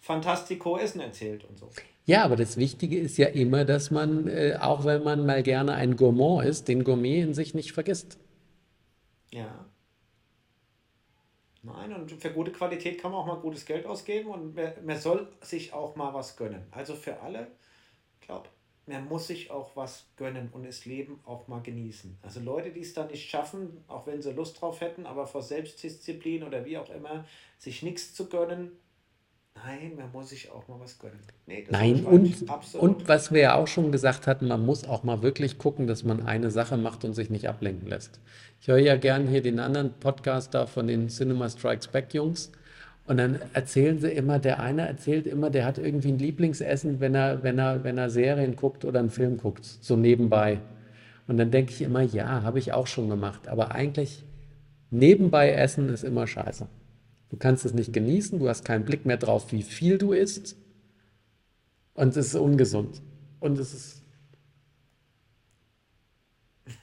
[0.00, 1.68] Fantastico Essen erzählt und so.
[2.04, 5.74] Ja, aber das Wichtige ist ja immer, dass man, äh, auch wenn man mal gerne
[5.74, 8.18] ein Gourmand ist, den Gourmet in sich nicht vergisst.
[9.30, 9.66] Ja.
[11.62, 15.28] Nein, und für gute Qualität kann man auch mal gutes Geld ausgeben und man, soll
[15.42, 16.64] sich auch mal was gönnen.
[16.72, 17.46] Also für alle,
[18.20, 18.48] ich glaube,
[18.86, 22.18] man muss sich auch was gönnen und das Leben auch mal genießen.
[22.22, 25.42] Also Leute, die es dann nicht schaffen, auch wenn sie Lust drauf hätten, aber vor
[25.42, 27.24] Selbstdisziplin oder wie auch immer,
[27.58, 28.72] sich nichts zu gönnen,
[29.82, 31.18] nein, man muss sich auch mal was gönnen.
[31.46, 32.44] Nee, Nein, und,
[32.74, 36.04] und was wir ja auch schon gesagt hatten, man muss auch mal wirklich gucken, dass
[36.04, 38.20] man eine Sache macht und sich nicht ablenken lässt.
[38.60, 42.52] Ich höre ja gern hier den anderen Podcast da von den Cinema Strikes Back Jungs
[43.06, 47.14] und dann erzählen sie immer, der eine erzählt immer, der hat irgendwie ein Lieblingsessen, wenn
[47.14, 50.60] er, wenn er, wenn er Serien guckt oder einen Film guckt, so nebenbei.
[51.26, 54.24] Und dann denke ich immer, ja, habe ich auch schon gemacht, aber eigentlich
[54.90, 56.68] nebenbei essen ist immer scheiße.
[57.32, 60.54] Du kannst es nicht genießen, du hast keinen Blick mehr drauf, wie viel du isst.
[61.94, 63.00] Und es ist ungesund.
[63.40, 64.02] Und es ist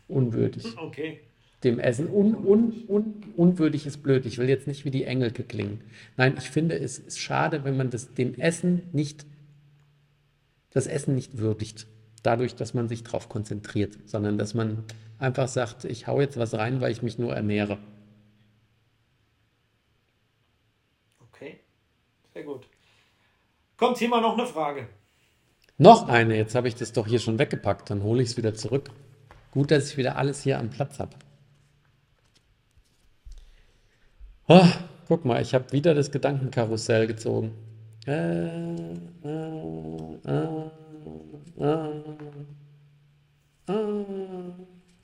[0.08, 0.66] unwürdig.
[0.78, 1.20] Okay.
[1.64, 2.08] Dem Essen.
[2.10, 4.26] Un, un, un, unwürdig ist blöd.
[4.26, 5.82] Ich will jetzt nicht wie die Engelke klingen.
[6.18, 9.28] Nein, ich finde, es ist schade, wenn man das, dem Essen nicht,
[10.72, 11.86] das Essen nicht würdigt.
[12.24, 14.86] Dadurch, dass man sich darauf konzentriert, sondern dass man
[15.20, 17.78] einfach sagt, ich hau jetzt was rein, weil ich mich nur ernähre.
[21.40, 21.60] Okay.
[22.40, 22.68] Sehr gut.
[23.76, 24.88] Kommt hier mal noch eine Frage.
[25.78, 28.54] Noch eine, jetzt habe ich das doch hier schon weggepackt, dann hole ich es wieder
[28.54, 28.92] zurück.
[29.52, 31.18] Gut, dass ich wieder alles hier am Platz habe.
[34.48, 34.68] Oh,
[35.10, 37.52] guck mal, ich habe wieder das Gedankenkarussell gezogen.
[38.08, 38.96] Äh, äh,
[40.26, 40.48] äh,
[41.60, 41.92] äh,
[43.68, 44.04] äh,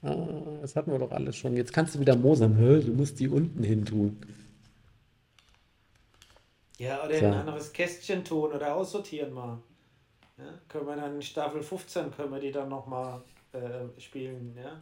[0.03, 1.57] äh, das hatten wir doch alles schon.
[1.57, 2.55] Jetzt kannst du wieder mosern.
[2.57, 4.19] Du musst die unten hin tun.
[6.79, 7.25] Ja, oder So.
[7.25, 9.59] ein anderes Kästchen tun oder aussortieren mal.
[10.37, 13.21] Ja, können wir dann in Staffel 15 können wir die dann nochmal
[13.53, 14.81] äh, spielen, ja?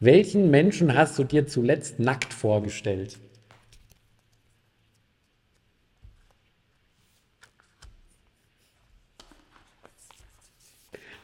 [0.00, 3.18] Welchen Menschen hast du dir zuletzt nackt vorgestellt?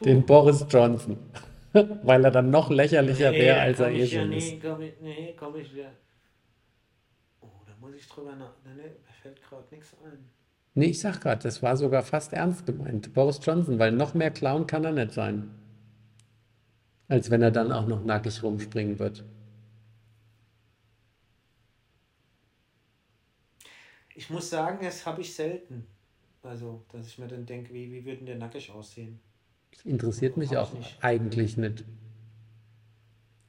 [0.04, 1.18] Den Boris Johnson.
[1.72, 4.52] Weil er dann noch lächerlicher wäre, als er eh ich ja, schon ist.
[4.52, 5.90] nee, komm ich, nee, komm ich ja.
[7.80, 8.52] Muss ich drüber nach.
[8.64, 10.28] Nee, mir fällt gerade nichts ein.
[10.74, 13.12] Nee, ich sag gerade, das war sogar fast ernst gemeint.
[13.14, 15.50] Boris Johnson, weil noch mehr Clown kann er nicht sein.
[17.08, 19.24] Als wenn er dann auch noch nackig rumspringen wird.
[24.14, 25.86] Ich muss sagen, das habe ich selten.
[26.42, 29.20] Also, dass ich mir dann denke, wie, wie würden der nackig aussehen?
[29.72, 30.96] Das interessiert mich auch nicht.
[31.02, 31.84] eigentlich nicht.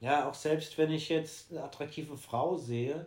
[0.00, 3.06] Ja, auch selbst wenn ich jetzt eine attraktive Frau sehe,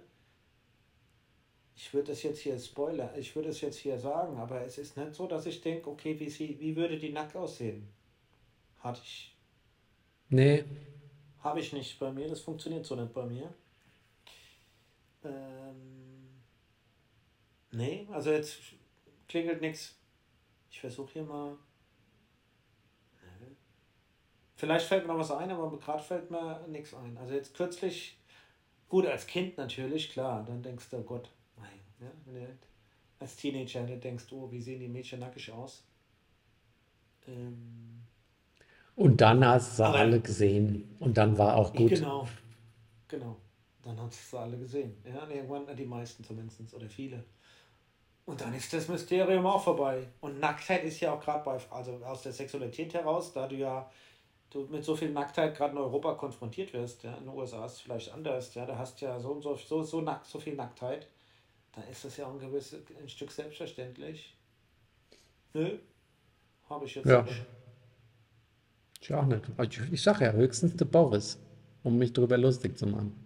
[1.75, 4.95] ich würde das jetzt hier spoilern, ich würde es jetzt hier sagen, aber es ist
[4.97, 7.87] nicht so, dass ich denke, okay, wie, sie, wie würde die nackt aussehen?
[8.79, 9.33] Hatte ich,
[10.33, 10.63] Nee,
[11.41, 13.53] habe ich nicht bei mir, das funktioniert so nicht bei mir.
[15.23, 16.41] Ähm,
[17.71, 18.57] nee, also jetzt
[19.27, 19.95] klingelt nichts.
[20.71, 21.55] Ich versuche hier mal.
[24.55, 27.15] Vielleicht fällt mir noch was ein, aber gerade fällt mir nichts ein.
[27.17, 28.17] Also jetzt kürzlich,
[28.89, 31.29] gut, als Kind natürlich, klar, dann denkst du, oh Gott.
[32.03, 32.47] Ja, wenn du
[33.19, 35.83] als Teenager dann denkst du, oh, wie sehen die Mädchen nackig aus?
[37.27, 38.01] Ähm,
[38.95, 40.95] und dann hast du sie Aber- alle gesehen.
[40.99, 41.89] Und dann war auch gut.
[41.89, 42.27] Genau,
[43.07, 43.37] genau.
[43.81, 44.95] Dann hast du alle gesehen.
[45.05, 47.23] Ja, irgendwann die meisten zumindest oder viele.
[48.25, 50.07] Und dann ist das Mysterium auch vorbei.
[50.21, 53.89] Und Nacktheit ist ja auch gerade bei, also aus der Sexualität heraus, da du ja
[54.49, 57.73] du mit so viel Nacktheit gerade in Europa konfrontiert wirst, ja, in den USA ist
[57.73, 60.55] es vielleicht anders, ja, da hast ja so und so, so, so, nackt, so viel
[60.55, 61.07] Nacktheit,
[61.73, 64.35] dann ist das ja auch ein gewisses, ein Stück selbstverständlich.
[65.53, 65.77] Nö,
[66.69, 67.21] habe ich jetzt Ja.
[67.23, 67.45] nicht.
[69.01, 69.41] Ich auch nicht.
[69.61, 71.37] Ich, ich sag ja, höchstens der Boris,
[71.83, 73.25] um mich drüber lustig zu machen.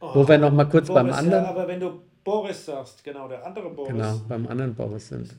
[0.00, 3.02] Oh, Wo wir noch mal kurz beim Boris, anderen- Ja, aber wenn du Boris sagst,
[3.02, 5.34] genau, der andere Boris, Genau, beim anderen Boris sind.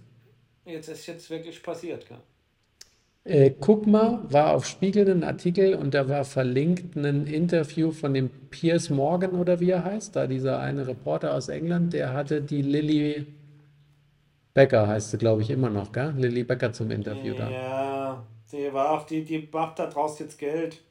[0.66, 2.18] jetzt ist jetzt wirklich passiert, gell?
[3.28, 8.14] Äh, guck mal, war auf Spiegel ein Artikel und da war verlinkt ein Interview von
[8.14, 12.42] dem Piers Morgan oder wie er heißt, da dieser eine Reporter aus England, der hatte
[12.42, 13.28] die Lilly
[14.54, 16.14] Becker, heißt sie, glaube ich, immer noch, gell?
[16.18, 17.56] Lilly Becker zum Interview da.
[17.62, 20.84] Ja, die war auch, die, die macht da draus jetzt Geld.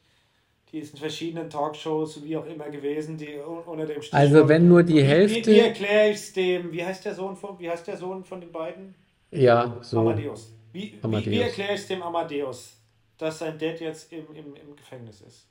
[0.73, 4.09] Die ist in verschiedenen Talkshows, wie auch immer gewesen, die un- unter dem Stichwort.
[4.11, 6.73] Also wenn nur die Wie, wie Hälfte, erkläre ich es dem?
[6.73, 8.95] Wie heißt der Sohn von, wie heißt der Sohn von den beiden?
[9.31, 10.56] ja, so, Amadeus.
[10.77, 12.77] Wie, wie, wie erkläre ich es dem Amadeus,
[13.17, 15.47] dass sein Dad jetzt im, im, im Gefängnis ist?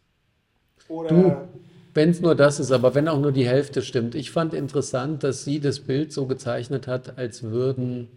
[0.87, 1.47] Oder Du,
[1.95, 4.13] wenn es nur das ist, aber wenn auch nur die Hälfte stimmt.
[4.13, 8.09] Ich fand interessant, dass sie das Bild so gezeichnet hat, als würden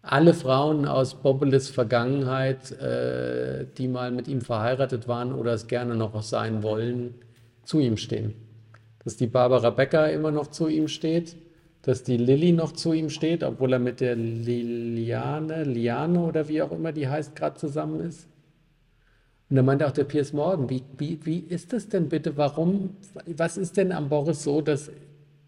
[0.00, 5.96] alle Frauen aus Bobbeles Vergangenheit, äh, die mal mit ihm verheiratet waren oder es gerne
[5.96, 7.16] noch sein wollen,
[7.64, 8.34] zu ihm stehen.
[9.02, 11.34] Dass die Barbara Becker immer noch zu ihm steht,
[11.86, 16.60] dass die Lilly noch zu ihm steht, obwohl er mit der Liliane, Liane oder wie
[16.60, 18.26] auch immer die heißt, gerade zusammen ist.
[19.48, 22.36] Und da meinte auch der Piers Morgan, wie, wie, wie ist das denn bitte?
[22.36, 24.90] Warum, was ist denn am Boris so, dass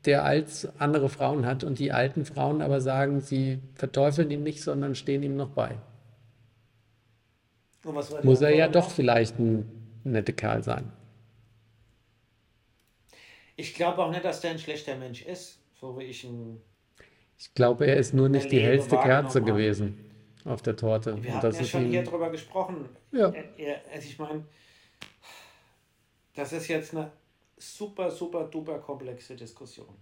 [0.05, 4.63] der als andere Frauen hat und die alten Frauen aber sagen, sie verteufeln ihn nicht,
[4.63, 5.77] sondern stehen ihm noch bei?
[8.23, 8.85] Muss er ja Antwort?
[8.85, 9.69] doch vielleicht ein
[10.05, 10.93] netter Kerl sein.
[13.57, 16.61] Ich glaube auch nicht, dass der ein schlechter Mensch ist, so wie ich ihn.
[17.39, 20.05] Ich glaube, er ist nur nicht die hellste Kerze gewesen
[20.45, 21.23] auf der Torte.
[21.23, 22.89] Wir Und hatten ja schon hier drüber gesprochen.
[23.13, 23.27] Ja.
[23.93, 24.45] Also ich meine,
[26.35, 27.13] das ist jetzt eine
[27.57, 29.95] super, super, duper komplexe Diskussion.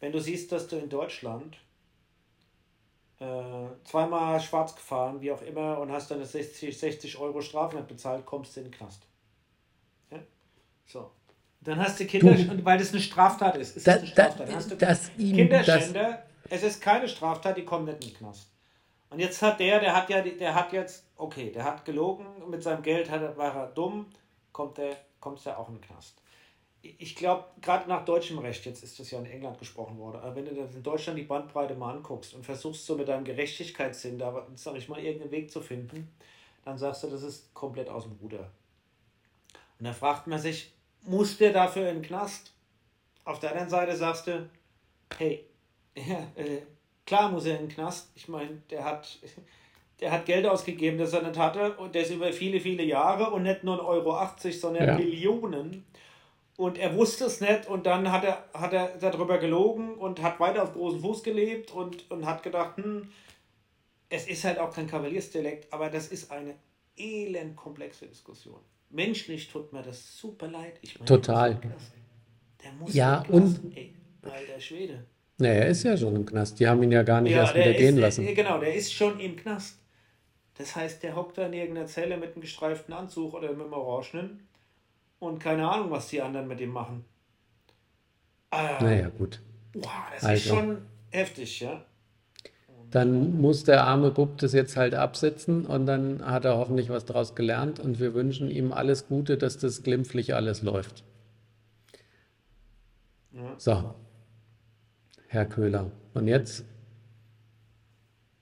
[0.00, 1.58] Wenn du siehst, dass du in Deutschland
[3.20, 7.88] äh, zweimal schwarz gefahren, wie auch immer, und hast dann 60, 60 Euro Strafe nicht
[7.88, 9.06] bezahlt, kommst du in den Knast.
[10.10, 10.18] Ja?
[10.86, 11.10] So.
[11.62, 13.74] Dann hast du Kinder, Du- und weil das eine Straftat ist.
[13.76, 14.48] Da- ist eine da- Straftat.
[14.48, 14.56] Dann
[14.88, 18.48] hast du ihm Kinderschänder, es ist keine Straftat, die kommen nicht in den Knast.
[19.10, 22.62] Und jetzt hat der, der hat ja, der hat jetzt, okay, der hat gelogen, mit
[22.62, 24.06] seinem Geld hat war er dumm,
[24.52, 26.16] kommt der, kommt er auch in den Knast.
[26.82, 30.34] Ich glaube, gerade nach deutschem Recht, jetzt ist das ja in England gesprochen worden, aber
[30.36, 34.18] wenn du das in Deutschland die Bandbreite mal anguckst und versuchst so mit deinem Gerechtigkeitssinn,
[34.18, 36.10] da sag ich mal, irgendeinen Weg zu finden,
[36.64, 38.50] dann sagst du, das ist komplett aus dem Ruder.
[39.78, 40.72] Und da fragt man sich,
[41.02, 42.52] muss der dafür in den Knast?
[43.24, 44.48] Auf der anderen Seite sagst du,
[45.16, 45.44] hey,
[45.94, 46.62] ja, äh,
[47.06, 48.10] klar muss er in den Knast.
[48.14, 49.18] Ich meine, der hat,
[50.00, 53.42] der hat Geld ausgegeben, das er nicht hatte und das über viele, viele Jahre und
[53.42, 54.96] nicht nur 1,80 Euro, sondern Ja.
[54.96, 55.84] Millionen.
[56.56, 60.38] Und er wusste es nicht und dann hat er, hat er darüber gelogen und hat
[60.40, 63.10] weiter auf großen Fuß gelebt und, und hat gedacht, hm,
[64.10, 66.54] es ist halt auch kein Kavaliersdelikt, aber das ist eine
[66.98, 68.60] elend komplexe Diskussion.
[68.90, 70.74] Menschlich tut mir das super leid.
[70.82, 71.54] Ich meine, Total.
[72.62, 72.92] Der muss.
[72.92, 75.04] Der Ja, und- Ey, alter Schwede.
[75.38, 76.58] naja, er ist ja schon im Knast.
[76.60, 78.26] Die haben ihn ja gar nicht erst der wieder gehen ist, lassen.
[78.26, 79.78] äh, Genau, der ist schon im Knast.
[80.58, 83.72] Das heißt, der hockt da in irgendeiner Zelle mit einem gestreiften Anzug oder mit einem
[83.72, 84.46] Orangenen
[85.20, 87.04] und keine Ahnung, was die anderen mit ihm machen.
[88.50, 89.40] Ah, Naja, gut.
[89.72, 90.34] Boah, das Also.
[90.34, 91.84] ist schon heftig, ja.
[92.90, 97.04] Dann muss der arme Bub das jetzt halt absitzen und dann hat er hoffentlich was
[97.04, 101.04] draus gelernt und wir wünschen ihm alles Gute, dass das glimpflich alles läuft.
[103.58, 103.94] So,
[105.28, 105.92] Herr Köhler.
[106.14, 106.64] Und jetzt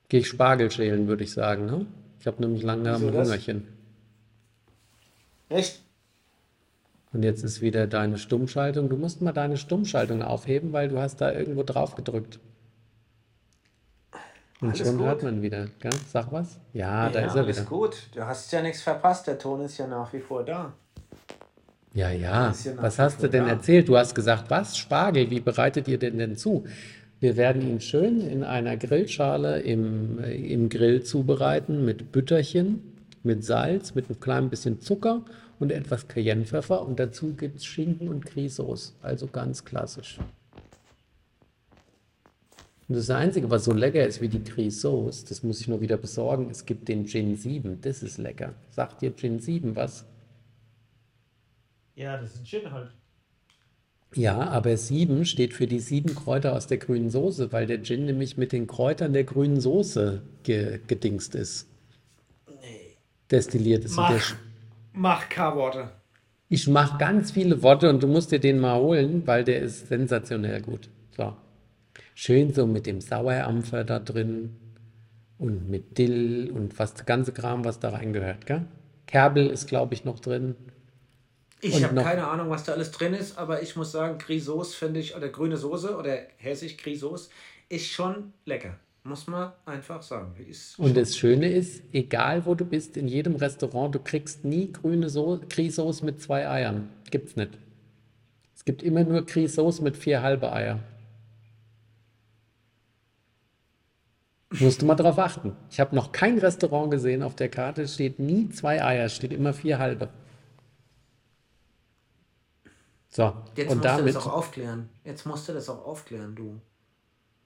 [0.08, 1.66] gehe ich Spargel schälen, würde ich sagen.
[1.66, 1.86] Ne?
[2.18, 3.02] Ich habe nämlich lange das?
[3.02, 3.68] Hungerchen.
[5.50, 5.82] Echt?
[7.12, 8.88] Und jetzt ist wieder deine Stummschaltung.
[8.88, 12.38] Du musst mal deine Stummschaltung aufheben, weil du hast da irgendwo drauf gedrückt.
[14.60, 15.06] Und Alles schon gut.
[15.06, 15.66] hört man wieder.
[15.78, 15.92] Gell?
[16.10, 16.58] Sag was?
[16.72, 17.68] Ja, da ja, ist er alles wieder.
[17.68, 17.96] gut.
[18.14, 19.26] Du hast ja nichts verpasst.
[19.28, 20.72] Der Ton ist ja nach wie vor da.
[21.94, 22.52] Ja, ja.
[22.76, 23.50] Was hast du denn da.
[23.50, 23.88] erzählt?
[23.88, 24.76] Du hast gesagt, was?
[24.76, 26.64] Spargel, wie bereitet ihr den denn zu?
[27.20, 33.44] Wir werden ihn schön in einer Grillschale im, äh, im Grill zubereiten mit Bütterchen, mit
[33.44, 35.22] Salz, mit einem kleinen bisschen Zucker
[35.58, 36.84] und etwas Cayennepfeffer.
[36.84, 38.94] Und dazu gibt es Schinken und Grisauce.
[39.02, 40.18] Also ganz klassisch.
[42.88, 45.98] Und das Einzige, was so lecker ist wie die Grisauce, das muss ich nur wieder
[45.98, 47.80] besorgen, es gibt den Gin 7.
[47.82, 48.54] Das ist lecker.
[48.70, 50.06] Sagt dir Gin 7 was?
[51.94, 52.94] Ja, das ist ein Gin halt.
[54.14, 58.06] Ja, aber sieben steht für die sieben Kräuter aus der grünen Soße, weil der Gin
[58.06, 61.68] nämlich mit den Kräutern der grünen Soße ge gedingst ist.
[63.30, 63.96] Destilliert ist.
[63.96, 64.34] Mach,
[64.94, 65.90] mach K-Worte.
[66.48, 69.88] Ich mache ganz viele Worte und du musst dir den mal holen, weil der ist
[69.88, 70.88] sensationell gut.
[71.14, 71.36] So.
[72.20, 74.56] Schön so mit dem Sauerampfer da drin
[75.38, 78.64] und mit Dill und was, der ganze Kram, was da reingehört, gell?
[79.06, 80.56] Kerbel ist, glaube ich, noch drin.
[81.60, 84.98] Ich habe keine Ahnung, was da alles drin ist, aber ich muss sagen, Grisauce finde
[84.98, 87.30] ich, oder grüne Soße oder hessisch Grisauce,
[87.68, 88.74] ist schon lecker.
[89.04, 90.34] Muss man einfach sagen.
[90.44, 94.72] Ist Und das Schöne ist, egal wo du bist, in jedem Restaurant, du kriegst nie
[94.72, 96.88] grüne so Grisauce mit zwei Eiern.
[97.12, 97.56] Gibt's nicht.
[98.56, 100.80] Es gibt immer nur Grisauce mit vier halbe Eier.
[104.50, 105.54] Musst du mal drauf achten.
[105.70, 109.32] Ich habe noch kein Restaurant gesehen, auf der Karte steht nie zwei Eier, es steht
[109.32, 110.08] immer vier halbe.
[113.10, 114.14] So, Jetzt und musst du damit.
[114.14, 114.88] das auch aufklären.
[115.04, 116.60] Jetzt musst du das auch aufklären, du.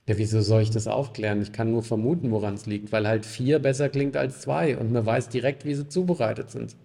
[0.09, 1.40] Ja, wieso soll ich das aufklären?
[1.42, 4.92] Ich kann nur vermuten, woran es liegt, weil halt vier besser klingt als zwei und
[4.92, 6.76] man weiß direkt, wie sie zubereitet sind.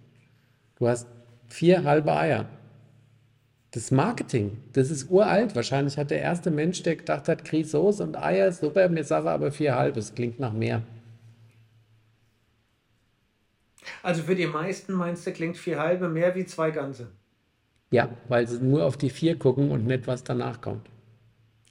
[0.76, 1.08] Du hast
[1.48, 2.48] vier halbe Eier.
[3.72, 5.54] Das Marketing, das ist uralt.
[5.54, 9.52] Wahrscheinlich hat der erste Mensch, der gedacht hat, Grisauce und Eier super, mir sage aber
[9.52, 9.96] vier halbe.
[9.96, 10.82] Das klingt nach mehr.
[14.02, 17.08] Also für die meisten meinst du, klingt vier halbe mehr wie zwei ganze.
[17.90, 20.86] Ja, weil sie nur auf die vier gucken und nicht, was danach kommt.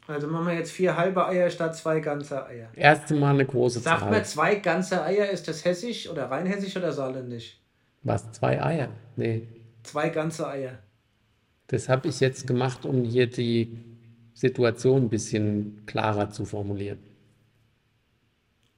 [0.07, 2.69] Also machen wir jetzt vier halbe Eier statt zwei ganze Eier.
[2.75, 4.11] Erste Mal eine große Sagt Zahl.
[4.11, 7.59] man zwei ganze Eier, ist das hessisch oder rein hessisch oder saarländisch?
[8.03, 8.31] Was?
[8.31, 8.89] Zwei Eier?
[9.15, 9.47] Nee.
[9.83, 10.79] Zwei ganze Eier.
[11.67, 13.77] Das habe ich jetzt gemacht, um hier die
[14.33, 16.99] Situation ein bisschen klarer zu formulieren.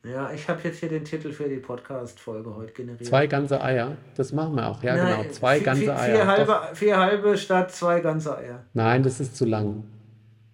[0.03, 3.05] Ja, ich habe jetzt hier den Titel für die Podcast-Folge heute generiert.
[3.05, 4.81] Zwei ganze Eier, das machen wir auch.
[4.81, 5.31] Ja, Nein, genau.
[5.33, 6.15] Zwei vier, ganze vier, Eier.
[6.15, 8.63] Vier halbe, vier halbe statt zwei ganze Eier.
[8.73, 9.83] Nein, das ist zu lang.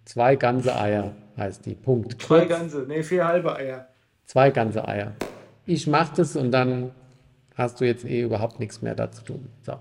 [0.04, 1.76] Zwei ganze Eier heißt die.
[1.76, 2.22] Punkt.
[2.22, 3.88] Zwei Kurz, ganze, nee, vier halbe Eier.
[4.26, 5.14] zwei ganze Eier.
[5.68, 6.92] Ich mache das und dann
[7.56, 9.48] hast du jetzt eh überhaupt nichts mehr dazu tun.
[9.62, 9.74] So.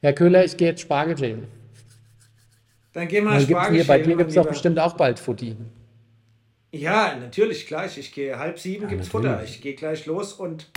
[0.00, 1.48] Herr Köhler, ich gehe jetzt Spargel schälen.
[2.92, 5.18] Dann gehen wir Dann gibt's Spargel hier, bei dir gibt es doch bestimmt auch bald
[5.18, 5.56] Futti.
[6.70, 7.98] Ja, natürlich, gleich.
[7.98, 9.30] Ich gehe halb sieben, Ja, gibt's natürlich.
[9.30, 9.44] Futter.
[9.44, 10.70] Ich gehe gleich los und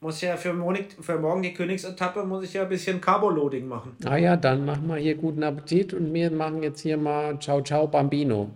[0.00, 3.96] muss ja für, morgen die Königsetappe muss ich ja ein bisschen Carboloading machen.
[4.04, 7.62] Ah ja, dann machen wir hier guten Appetit und wir machen jetzt hier mal Ciao
[7.62, 8.50] Ciao Bambino.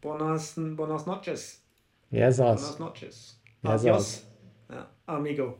[0.00, 1.60] Buenas, buenas noches.
[2.10, 3.40] Ja, Buenas noches.
[3.62, 4.22] Ja, Adios.
[4.70, 5.58] Ja, amigo.